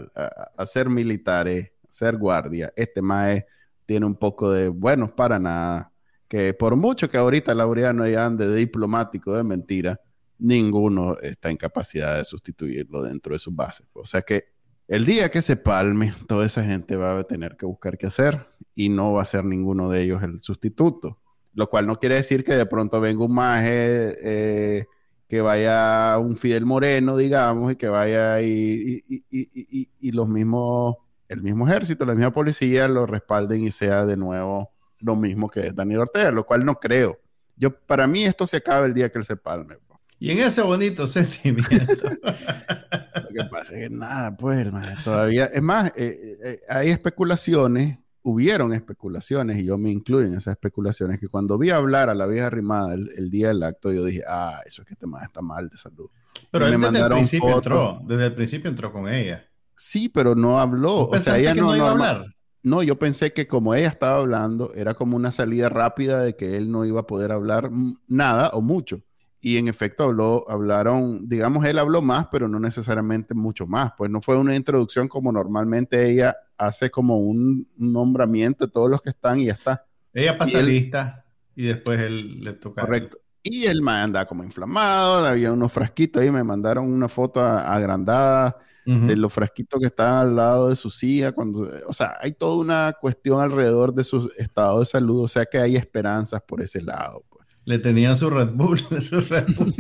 [0.58, 3.46] a, ser militares, a ser guardia, este mae
[3.86, 5.92] tiene un poco de buenos para nada,
[6.28, 10.00] que por mucho que ahorita Laureano ya ande de diplomático de mentira,
[10.44, 13.88] ninguno está en capacidad de sustituirlo dentro de sus bases.
[13.94, 14.50] O sea que
[14.88, 18.46] el día que se palme, toda esa gente va a tener que buscar qué hacer
[18.76, 21.20] y no va a ser ninguno de ellos el sustituto.
[21.54, 24.86] Lo cual no quiere decir que de pronto venga un maje eh,
[25.30, 30.96] que vaya un Fidel Moreno, digamos, y que vaya y, y, los mismos,
[31.30, 35.72] el mismo ejército, la misma policía lo respalden y sea de nuevo lo mismo que
[35.72, 37.20] Daniel Ortega, lo cual no creo.
[37.56, 39.76] Yo, para mí esto se acaba el día que él se palme.
[40.24, 41.70] Y en ese bonito sentimiento.
[41.70, 45.48] Lo que pasa es que nada, pues, hermano, todavía.
[45.48, 46.16] Es más, eh,
[46.46, 51.72] eh, hay especulaciones, hubieron especulaciones, y yo me incluyo en esas especulaciones, que cuando vi
[51.72, 54.94] hablar a la vieja rimada el, día del acto, yo dije, ah, eso es que
[54.94, 56.10] este más está mal de salud.
[56.52, 59.46] Pero él desde el principio entró, desde el principio entró con ella.
[59.76, 61.10] Sí, pero no habló.
[61.10, 62.26] O sea, ella no, iba a hablar.
[62.62, 66.56] No, yo pensé que como ella estaba hablando, era como una salida rápida de que
[66.56, 67.72] él no iba a poder hablar
[68.08, 69.04] nada o mucho
[69.46, 73.92] y en efecto habló, hablaron, digamos, él habló más, pero no necesariamente mucho más.
[73.98, 79.02] Pues no fue una introducción como normalmente ella hace como un, nombramiento de todos los
[79.02, 79.86] que están y ya está.
[80.14, 81.26] Ella pasa lista
[81.58, 82.84] y después él le toca.
[82.84, 83.18] Correcto.
[83.44, 89.16] Y él anda como inflamado, había unos frasquitos ahí, me mandaron una foto agrandada de
[89.18, 91.34] los frasquitos que están al lado de su silla.
[91.34, 95.44] Cuando, o sea, hay toda una cuestión alrededor de su estado de salud, o sea
[95.44, 97.26] que hay esperanzas por ese lado.
[97.66, 99.74] Le tenían su Red Bull, su Red Bull.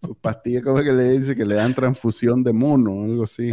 [0.00, 3.50] Sus pastillas, como que le dice que le dan transfusión de mono, algo así.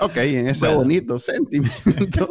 [0.00, 2.28] Ok, en ese bonito sentimiento.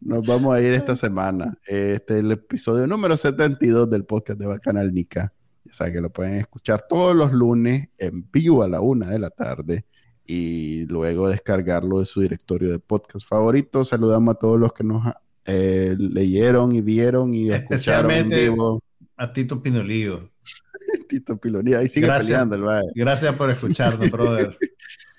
[0.00, 1.56] Nos vamos a ir esta semana.
[1.66, 5.32] Este es el episodio número 72 del podcast de Bacanal Nica.
[5.64, 9.18] Ya saben que lo pueden escuchar todos los lunes en vivo a la una de
[9.18, 9.86] la tarde
[10.26, 13.84] y luego descargarlo de su directorio de podcast favorito.
[13.84, 15.06] Saludamos a todos los que nos
[15.44, 18.82] eh, leyeron y vieron y escucharon en vivo.
[19.16, 20.30] A Tito Pinolillo.
[21.08, 22.90] Tito Pinolillo, ahí sigue peleando el baile.
[22.94, 24.56] Gracias por escucharnos, brother.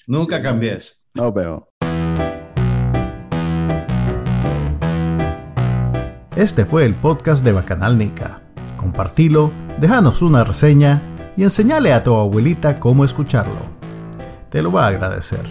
[0.07, 0.99] Nunca cambies.
[1.13, 1.67] No veo.
[6.35, 8.41] Este fue el podcast de Bacanal Nica.
[8.77, 13.69] Compartilo, déjanos una reseña y enseñale a tu abuelita cómo escucharlo.
[14.49, 15.45] Te lo va a agradecer.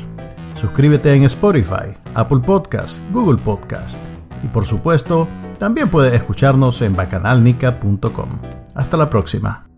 [0.55, 4.01] Suscríbete en Spotify, Apple Podcast, Google Podcast
[4.43, 5.29] y por supuesto,
[5.59, 8.29] también puedes escucharnos en bacanalnica.com.
[8.75, 9.70] Hasta la próxima.